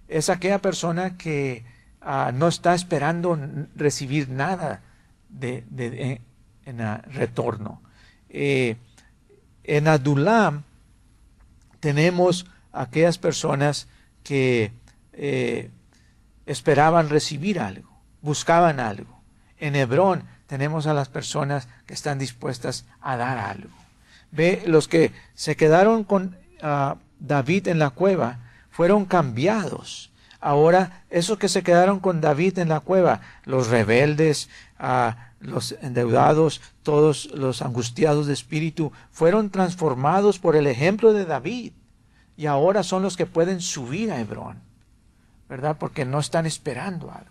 es 0.07 0.29
aquella 0.29 0.59
persona 0.59 1.17
que 1.17 1.63
ah, 2.01 2.31
no 2.33 2.49
está 2.49 2.75
esperando 2.75 3.39
recibir 3.75 4.29
nada 4.29 4.81
de, 5.29 6.19
en 6.65 6.77
retorno. 7.13 7.81
Eh, 8.29 8.75
en 9.63 9.87
Adulam 9.87 10.63
tenemos 11.79 12.45
aquellas 12.73 13.17
personas 13.17 13.87
que 14.23 14.71
eh, 15.13 15.69
esperaban 16.45 17.09
recibir 17.09 17.59
algo, 17.59 17.89
buscaban 18.21 18.79
algo. 18.79 19.20
En 19.61 19.75
Hebrón 19.75 20.23
tenemos 20.47 20.87
a 20.87 20.93
las 20.93 21.07
personas 21.07 21.69
que 21.85 21.93
están 21.93 22.19
dispuestas 22.19 22.85
a 22.99 23.15
dar 23.15 23.37
algo. 23.37 23.69
Ve, 24.31 24.63
los 24.65 24.87
que 24.87 25.13
se 25.35 25.55
quedaron 25.55 26.03
con 26.03 26.35
ah, 26.61 26.97
David 27.19 27.67
en 27.67 27.79
la 27.79 27.91
cueva 27.91 28.39
fueron 28.71 29.05
cambiados. 29.05 30.11
Ahora, 30.39 31.03
esos 31.11 31.37
que 31.37 31.47
se 31.47 31.61
quedaron 31.61 31.99
con 31.99 32.21
David 32.21 32.57
en 32.57 32.69
la 32.69 32.79
cueva, 32.79 33.21
los 33.45 33.67
rebeldes, 33.67 34.49
ah, 34.79 35.29
los 35.39 35.73
endeudados, 35.83 36.59
todos 36.81 37.29
los 37.35 37.61
angustiados 37.61 38.25
de 38.25 38.33
espíritu, 38.33 38.91
fueron 39.11 39.51
transformados 39.51 40.39
por 40.39 40.55
el 40.55 40.65
ejemplo 40.65 41.13
de 41.13 41.25
David. 41.25 41.73
Y 42.35 42.47
ahora 42.47 42.81
son 42.81 43.03
los 43.03 43.15
que 43.15 43.27
pueden 43.27 43.61
subir 43.61 44.11
a 44.11 44.19
Hebrón, 44.19 44.59
¿verdad? 45.47 45.77
Porque 45.79 46.03
no 46.03 46.19
están 46.19 46.47
esperando 46.47 47.11
algo. 47.11 47.30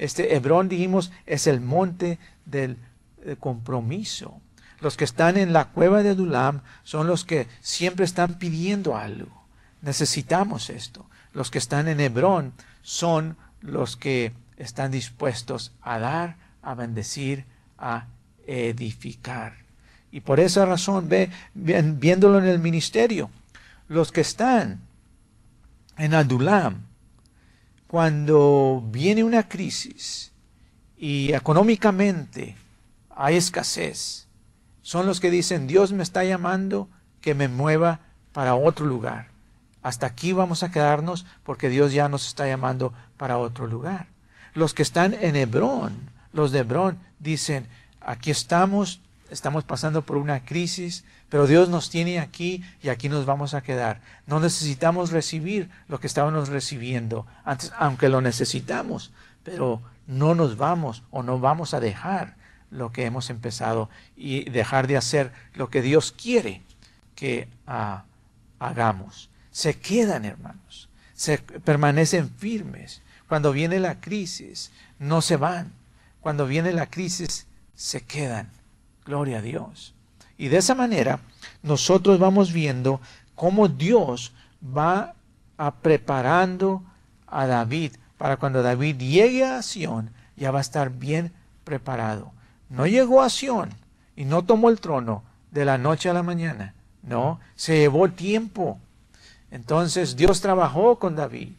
Este 0.00 0.34
Hebrón, 0.34 0.70
dijimos, 0.70 1.12
es 1.26 1.46
el 1.46 1.60
monte 1.60 2.18
del 2.46 2.78
eh, 3.22 3.36
compromiso. 3.38 4.40
Los 4.80 4.96
que 4.96 5.04
están 5.04 5.36
en 5.36 5.52
la 5.52 5.66
cueva 5.66 6.02
de 6.02 6.08
Adulam 6.08 6.62
son 6.84 7.06
los 7.06 7.26
que 7.26 7.48
siempre 7.60 8.06
están 8.06 8.38
pidiendo 8.38 8.96
algo. 8.96 9.44
Necesitamos 9.82 10.70
esto. 10.70 11.04
Los 11.34 11.50
que 11.50 11.58
están 11.58 11.86
en 11.86 12.00
Hebrón 12.00 12.54
son 12.80 13.36
los 13.60 13.98
que 13.98 14.32
están 14.56 14.90
dispuestos 14.90 15.72
a 15.82 15.98
dar, 15.98 16.36
a 16.62 16.74
bendecir, 16.74 17.44
a 17.76 18.06
edificar. 18.46 19.52
Y 20.10 20.20
por 20.20 20.40
esa 20.40 20.64
razón, 20.64 21.10
ve, 21.10 21.28
viéndolo 21.52 22.38
en 22.38 22.46
el 22.46 22.58
ministerio, 22.58 23.28
los 23.86 24.12
que 24.12 24.22
están 24.22 24.80
en 25.98 26.14
Adulam, 26.14 26.86
cuando 27.90 28.84
viene 28.86 29.24
una 29.24 29.48
crisis 29.48 30.30
y 30.96 31.32
económicamente 31.32 32.54
hay 33.10 33.34
escasez, 33.34 34.28
son 34.80 35.06
los 35.06 35.18
que 35.18 35.28
dicen, 35.28 35.66
Dios 35.66 35.92
me 35.92 36.04
está 36.04 36.22
llamando 36.22 36.88
que 37.20 37.34
me 37.34 37.48
mueva 37.48 37.98
para 38.32 38.54
otro 38.54 38.86
lugar. 38.86 39.30
Hasta 39.82 40.06
aquí 40.06 40.32
vamos 40.32 40.62
a 40.62 40.70
quedarnos 40.70 41.26
porque 41.42 41.68
Dios 41.68 41.92
ya 41.92 42.08
nos 42.08 42.28
está 42.28 42.46
llamando 42.46 42.92
para 43.16 43.38
otro 43.38 43.66
lugar. 43.66 44.06
Los 44.54 44.72
que 44.72 44.84
están 44.84 45.12
en 45.12 45.34
Hebrón, 45.34 46.10
los 46.32 46.52
de 46.52 46.60
Hebrón, 46.60 46.96
dicen, 47.18 47.66
aquí 48.00 48.30
estamos, 48.30 49.00
estamos 49.30 49.64
pasando 49.64 50.02
por 50.02 50.16
una 50.16 50.44
crisis, 50.44 51.04
pero 51.28 51.46
Dios 51.46 51.68
nos 51.68 51.90
tiene 51.90 52.18
aquí 52.18 52.62
y 52.82 52.88
aquí 52.88 53.08
nos 53.08 53.26
vamos 53.26 53.54
a 53.54 53.62
quedar. 53.62 54.00
No 54.26 54.40
necesitamos 54.40 55.10
recibir 55.10 55.70
lo 55.88 56.00
que 56.00 56.06
estábamos 56.06 56.48
recibiendo 56.48 57.26
antes, 57.44 57.72
aunque 57.78 58.08
lo 58.08 58.20
necesitamos, 58.20 59.12
pero 59.42 59.80
no 60.06 60.34
nos 60.34 60.56
vamos 60.56 61.02
o 61.10 61.22
no 61.22 61.38
vamos 61.38 61.72
a 61.74 61.80
dejar 61.80 62.36
lo 62.70 62.92
que 62.92 63.04
hemos 63.04 63.30
empezado 63.30 63.90
y 64.16 64.48
dejar 64.50 64.86
de 64.86 64.96
hacer 64.96 65.32
lo 65.54 65.70
que 65.70 65.82
Dios 65.82 66.12
quiere 66.12 66.62
que 67.14 67.48
ah, 67.66 68.04
hagamos. 68.58 69.30
Se 69.50 69.78
quedan, 69.78 70.24
hermanos, 70.24 70.88
se 71.14 71.38
permanecen 71.38 72.30
firmes. 72.30 73.02
Cuando 73.28 73.52
viene 73.52 73.78
la 73.78 74.00
crisis, 74.00 74.72
no 74.98 75.22
se 75.22 75.36
van. 75.36 75.72
Cuando 76.20 76.46
viene 76.46 76.72
la 76.72 76.86
crisis, 76.86 77.46
se 77.74 78.02
quedan. 78.02 78.50
Gloria 79.10 79.38
a 79.38 79.42
Dios. 79.42 79.92
Y 80.38 80.46
de 80.50 80.58
esa 80.58 80.76
manera, 80.76 81.18
nosotros 81.64 82.20
vamos 82.20 82.52
viendo 82.52 83.00
cómo 83.34 83.66
Dios 83.66 84.32
va 84.64 85.14
a 85.58 85.72
preparando 85.72 86.84
a 87.26 87.44
David 87.48 87.94
para 88.16 88.36
cuando 88.36 88.62
David 88.62 88.98
llegue 88.98 89.44
a 89.44 89.62
Sión, 89.62 90.10
ya 90.36 90.52
va 90.52 90.58
a 90.58 90.60
estar 90.60 90.90
bien 90.90 91.32
preparado. 91.64 92.30
No 92.68 92.86
llegó 92.86 93.20
a 93.20 93.30
Sión 93.30 93.70
y 94.14 94.26
no 94.26 94.44
tomó 94.44 94.70
el 94.70 94.78
trono 94.78 95.24
de 95.50 95.64
la 95.64 95.76
noche 95.76 96.08
a 96.08 96.14
la 96.14 96.22
mañana. 96.22 96.74
No, 97.02 97.40
se 97.56 97.78
llevó 97.78 98.08
tiempo. 98.10 98.78
Entonces 99.50 100.14
Dios 100.14 100.40
trabajó 100.40 101.00
con 101.00 101.16
David 101.16 101.54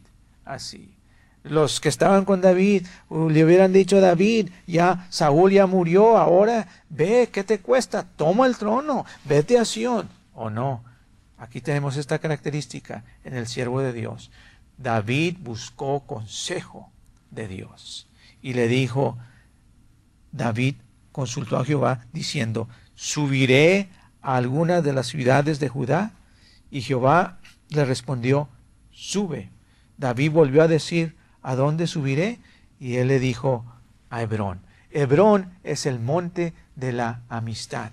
así. 0.45 0.95
Los 1.43 1.79
que 1.79 1.89
estaban 1.89 2.25
con 2.25 2.41
David 2.41 2.85
le 3.09 3.43
hubieran 3.43 3.73
dicho 3.73 3.97
a 3.97 4.01
David, 4.01 4.49
ya 4.67 5.07
Saúl 5.09 5.51
ya 5.51 5.65
murió, 5.65 6.17
ahora 6.17 6.67
ve, 6.89 7.29
¿qué 7.31 7.43
te 7.43 7.59
cuesta? 7.59 8.03
Toma 8.15 8.45
el 8.45 8.57
trono, 8.57 9.05
vete 9.25 9.57
a 9.57 9.65
Sión. 9.65 10.07
O 10.35 10.49
no, 10.49 10.83
aquí 11.37 11.59
tenemos 11.59 11.97
esta 11.97 12.19
característica 12.19 13.03
en 13.23 13.35
el 13.35 13.47
siervo 13.47 13.81
de 13.81 13.91
Dios. 13.91 14.29
David 14.77 15.37
buscó 15.39 16.01
consejo 16.01 16.91
de 17.31 17.47
Dios 17.47 18.07
y 18.41 18.53
le 18.53 18.67
dijo, 18.67 19.17
David 20.31 20.75
consultó 21.11 21.57
a 21.57 21.65
Jehová 21.65 22.05
diciendo, 22.13 22.67
¿subiré 22.95 23.89
a 24.21 24.35
alguna 24.35 24.81
de 24.81 24.93
las 24.93 25.07
ciudades 25.07 25.59
de 25.59 25.69
Judá? 25.69 26.11
Y 26.69 26.81
Jehová 26.81 27.39
le 27.69 27.83
respondió, 27.85 28.47
sube. 28.91 29.49
David 29.97 30.31
volvió 30.31 30.63
a 30.63 30.67
decir, 30.67 31.15
¿a 31.41 31.55
dónde 31.55 31.87
subiré? 31.87 32.39
y 32.81 32.95
él 32.95 33.09
le 33.09 33.19
dijo 33.19 33.63
a 34.09 34.23
Hebrón. 34.23 34.59
Hebrón 34.89 35.53
es 35.63 35.85
el 35.85 35.99
monte 35.99 36.53
de 36.75 36.91
la 36.91 37.21
amistad, 37.29 37.91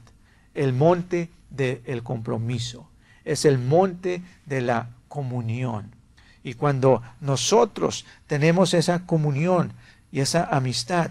el 0.55 0.73
monte 0.73 1.31
del 1.51 2.03
compromiso, 2.03 2.89
es 3.25 3.45
el 3.45 3.59
monte 3.59 4.23
de 4.47 4.63
la 4.63 4.89
comunión. 5.09 5.95
Y 6.43 6.55
cuando 6.55 7.03
nosotros 7.21 8.07
tenemos 8.27 8.73
esa 8.73 9.05
comunión 9.05 9.75
y 10.11 10.21
esa 10.21 10.45
amistad, 10.45 11.11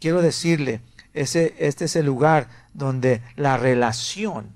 quiero 0.00 0.22
decirle, 0.22 0.80
ese, 1.12 1.54
este 1.58 1.84
es 1.84 1.96
el 1.96 2.06
lugar 2.06 2.48
donde 2.72 3.20
la 3.36 3.58
relación 3.58 4.48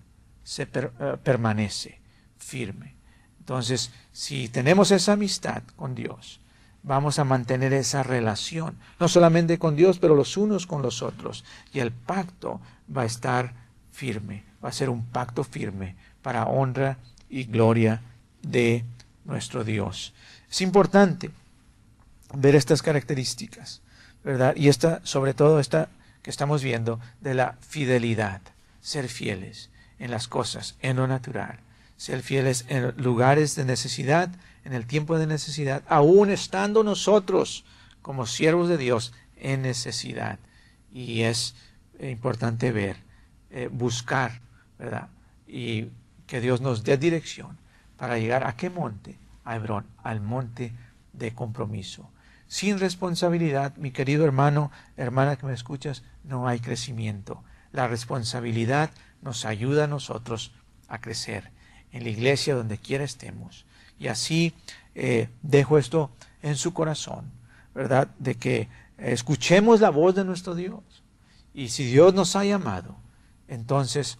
se 0.42 0.62
eh, 0.62 0.88
permanece 1.22 2.00
firme. 2.38 2.94
Entonces, 3.40 3.92
si 4.10 4.48
tenemos 4.48 4.90
esa 4.90 5.12
amistad 5.12 5.62
con 5.76 5.94
Dios, 5.94 6.40
vamos 6.82 7.18
a 7.18 7.24
mantener 7.24 7.72
esa 7.72 8.02
relación, 8.02 8.76
no 8.98 9.08
solamente 9.08 9.58
con 9.58 9.76
Dios, 9.76 9.98
pero 9.98 10.14
los 10.14 10.36
unos 10.36 10.66
con 10.66 10.82
los 10.82 11.02
otros. 11.02 11.44
Y 11.72 11.80
el 11.80 11.92
pacto 11.92 12.60
va 12.94 13.02
a 13.02 13.06
estar 13.06 13.54
firme, 13.92 14.44
va 14.64 14.68
a 14.68 14.72
ser 14.72 14.90
un 14.90 15.04
pacto 15.06 15.44
firme 15.44 15.96
para 16.22 16.46
honra 16.46 16.98
y 17.28 17.44
gloria 17.44 18.02
de 18.42 18.84
nuestro 19.24 19.64
Dios. 19.64 20.14
Es 20.50 20.60
importante 20.60 21.30
ver 22.34 22.54
estas 22.54 22.82
características, 22.82 23.82
¿verdad? 24.24 24.54
Y 24.56 24.68
esta, 24.68 25.00
sobre 25.04 25.34
todo 25.34 25.60
esta 25.60 25.88
que 26.22 26.30
estamos 26.30 26.62
viendo 26.62 27.00
de 27.20 27.34
la 27.34 27.56
fidelidad, 27.60 28.40
ser 28.80 29.08
fieles 29.08 29.70
en 29.98 30.10
las 30.10 30.28
cosas, 30.28 30.76
en 30.80 30.96
lo 30.96 31.06
natural, 31.06 31.58
ser 31.96 32.22
fieles 32.22 32.64
en 32.68 32.94
lugares 32.96 33.56
de 33.56 33.64
necesidad, 33.64 34.30
en 34.68 34.74
el 34.74 34.86
tiempo 34.86 35.18
de 35.18 35.26
necesidad, 35.26 35.82
aún 35.88 36.28
estando 36.28 36.84
nosotros 36.84 37.64
como 38.02 38.26
siervos 38.26 38.68
de 38.68 38.76
Dios 38.76 39.14
en 39.36 39.62
necesidad. 39.62 40.38
Y 40.92 41.22
es 41.22 41.54
importante 41.98 42.70
ver, 42.70 42.98
eh, 43.50 43.70
buscar, 43.72 44.42
¿verdad? 44.78 45.08
Y 45.46 45.86
que 46.26 46.42
Dios 46.42 46.60
nos 46.60 46.84
dé 46.84 46.98
dirección 46.98 47.56
para 47.96 48.18
llegar 48.18 48.46
a 48.46 48.56
qué 48.56 48.68
monte? 48.68 49.16
A 49.46 49.56
Hebrón, 49.56 49.86
al 50.02 50.20
monte 50.20 50.74
de 51.14 51.32
compromiso. 51.32 52.10
Sin 52.46 52.78
responsabilidad, 52.78 53.74
mi 53.76 53.90
querido 53.90 54.26
hermano, 54.26 54.70
hermana 54.98 55.36
que 55.36 55.46
me 55.46 55.54
escuchas, 55.54 56.02
no 56.24 56.46
hay 56.46 56.60
crecimiento. 56.60 57.42
La 57.72 57.88
responsabilidad 57.88 58.90
nos 59.22 59.46
ayuda 59.46 59.84
a 59.84 59.86
nosotros 59.88 60.52
a 60.88 61.00
crecer 61.00 61.52
en 61.90 62.04
la 62.04 62.10
iglesia 62.10 62.54
donde 62.54 62.76
quiera 62.76 63.04
estemos. 63.04 63.64
Y 63.98 64.08
así 64.08 64.54
eh, 64.94 65.28
dejo 65.42 65.78
esto 65.78 66.10
en 66.42 66.56
su 66.56 66.72
corazón, 66.72 67.30
¿verdad? 67.74 68.08
De 68.18 68.36
que 68.36 68.68
escuchemos 68.98 69.80
la 69.80 69.90
voz 69.90 70.14
de 70.14 70.24
nuestro 70.24 70.54
Dios. 70.54 70.82
Y 71.54 71.68
si 71.68 71.84
Dios 71.84 72.14
nos 72.14 72.36
ha 72.36 72.44
llamado, 72.44 72.96
entonces 73.48 74.18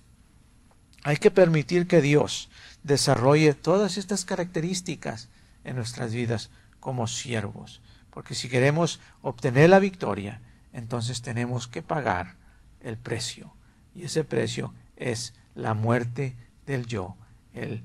hay 1.05 1.17
que 1.17 1.31
permitir 1.31 1.87
que 1.87 2.01
Dios 2.01 2.51
desarrolle 2.83 3.55
todas 3.55 3.97
estas 3.97 4.25
características 4.25 5.29
en 5.65 5.77
nuestras 5.77 6.13
vidas 6.13 6.51
como 6.81 7.07
siervos. 7.07 7.81
Porque 8.11 8.35
si 8.35 8.49
queremos 8.49 9.01
obtener 9.23 9.71
la 9.71 9.79
victoria, 9.79 10.41
entonces 10.73 11.23
tenemos 11.23 11.69
que 11.69 11.83
pagar 11.83 12.37
el 12.81 12.97
precio. 12.97 13.53
Y 13.95 14.05
ese 14.05 14.25
precio 14.25 14.75
es 14.97 15.35
la 15.55 15.75
muerte 15.75 16.37
del 16.67 16.87
yo, 16.87 17.17
el 17.53 17.83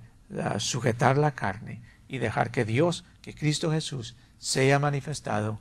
sujetar 0.59 1.17
la 1.17 1.31
carne 1.31 1.81
y 2.07 2.17
dejar 2.17 2.51
que 2.51 2.65
Dios, 2.65 3.05
que 3.21 3.33
Cristo 3.33 3.71
Jesús, 3.71 4.15
sea 4.37 4.79
manifestado 4.79 5.59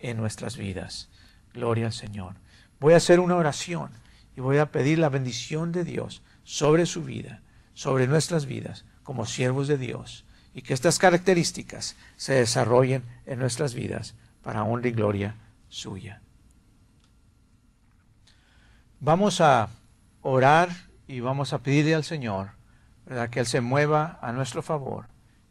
en 0.00 0.16
nuestras 0.16 0.56
vidas. 0.56 1.08
Gloria 1.52 1.86
al 1.86 1.92
Señor. 1.92 2.36
Voy 2.78 2.94
a 2.94 2.98
hacer 2.98 3.20
una 3.20 3.36
oración 3.36 3.90
y 4.36 4.40
voy 4.40 4.58
a 4.58 4.70
pedir 4.70 4.98
la 4.98 5.08
bendición 5.08 5.72
de 5.72 5.84
Dios 5.84 6.22
sobre 6.44 6.86
su 6.86 7.02
vida, 7.04 7.42
sobre 7.74 8.06
nuestras 8.06 8.46
vidas, 8.46 8.84
como 9.02 9.26
siervos 9.26 9.68
de 9.68 9.78
Dios, 9.78 10.24
y 10.54 10.62
que 10.62 10.74
estas 10.74 10.98
características 10.98 11.96
se 12.16 12.34
desarrollen 12.34 13.02
en 13.26 13.38
nuestras 13.38 13.74
vidas 13.74 14.14
para 14.42 14.64
honra 14.64 14.88
y 14.88 14.92
gloria 14.92 15.36
suya. 15.68 16.22
Vamos 19.00 19.40
a 19.40 19.70
orar 20.22 20.68
y 21.08 21.20
vamos 21.20 21.52
a 21.52 21.58
pedirle 21.58 21.94
al 21.94 22.04
Señor 22.04 22.59
que 23.30 23.40
Él 23.40 23.46
se 23.46 23.60
mueva 23.60 24.18
a 24.22 24.32
nuestro 24.32 24.62
favor 24.62 25.06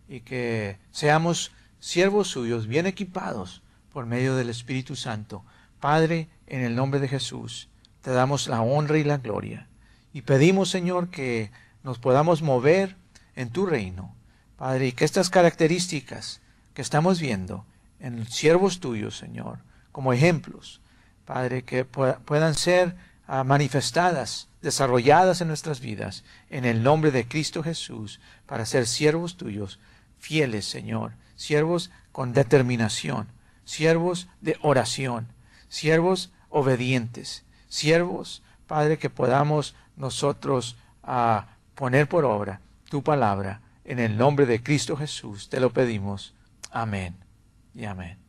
y 0.08 0.22
que 0.22 0.78
seamos 0.92 1.52
siervos 1.80 2.30
suyos, 2.30 2.68
bien 2.68 2.86
equipados 2.86 3.62
por 3.92 4.06
medio 4.06 4.36
del 4.36 4.50
Espíritu 4.50 4.96
Santo. 4.96 5.44
Padre, 5.80 6.30
en 6.48 6.62
el 6.62 6.76
nombre 6.76 7.00
de 7.00 7.08
Jesús, 7.08 7.70
te 8.02 8.12
damos 8.12 8.48
la 8.48 8.62
honra 8.62 8.98
y 8.98 9.04
la 9.04 9.18
gloria. 9.18 9.68
Y 10.14 10.22
pedimos, 10.22 10.70
Señor, 10.70 11.10
que 11.10 11.52
nos 11.84 12.00
podamos 12.00 12.42
mover 12.42 12.96
en 13.36 13.50
tu 13.50 13.66
reino. 13.66 14.16
Padre, 14.58 14.88
y 14.88 14.92
que 14.94 15.06
estas 15.06 15.30
características 15.30 16.42
que 16.74 16.82
estamos 16.82 17.20
viendo 17.20 17.66
en 18.00 18.26
siervos 18.28 18.80
tuyos, 18.80 19.18
Señor, 19.18 19.60
como 19.92 20.14
ejemplos, 20.14 20.82
Padre, 21.26 21.64
que 21.64 21.86
puedan 21.86 22.56
ser 22.56 22.96
manifestadas 23.46 24.50
desarrolladas 24.62 25.42
en 25.42 25.48
nuestras 25.48 25.80
vidas 25.80 26.24
en 26.50 26.66
el 26.66 26.82
nombre 26.82 27.12
de 27.12 27.28
Cristo 27.28 27.64
Jesús 27.64 28.20
para 28.46 28.66
ser 28.66 28.88
siervos 28.88 29.38
tuyos, 29.38 29.80
fieles, 30.18 30.66
Señor, 30.66 31.14
siervos 31.36 31.92
con 32.12 32.34
determinación, 32.34 33.28
siervos 33.66 34.28
de 34.42 34.58
oración, 34.62 35.28
siervos 35.70 36.32
obedientes, 36.50 37.46
siervos, 37.68 38.42
Padre, 38.66 38.98
que 38.98 39.10
podamos 39.10 39.76
nosotros 39.96 40.78
ah, 41.04 41.48
poner 41.76 42.10
por 42.10 42.26
obra 42.26 42.62
tu 42.90 43.04
palabra. 43.04 43.62
En 43.86 44.00
el 44.00 44.18
nombre 44.18 44.46
de 44.46 44.62
Cristo 44.62 44.98
Jesús 44.98 45.50
te 45.50 45.60
lo 45.60 45.72
pedimos. 45.72 46.34
Amén 46.72 47.16
y 47.74 47.86
amén. 47.86 48.29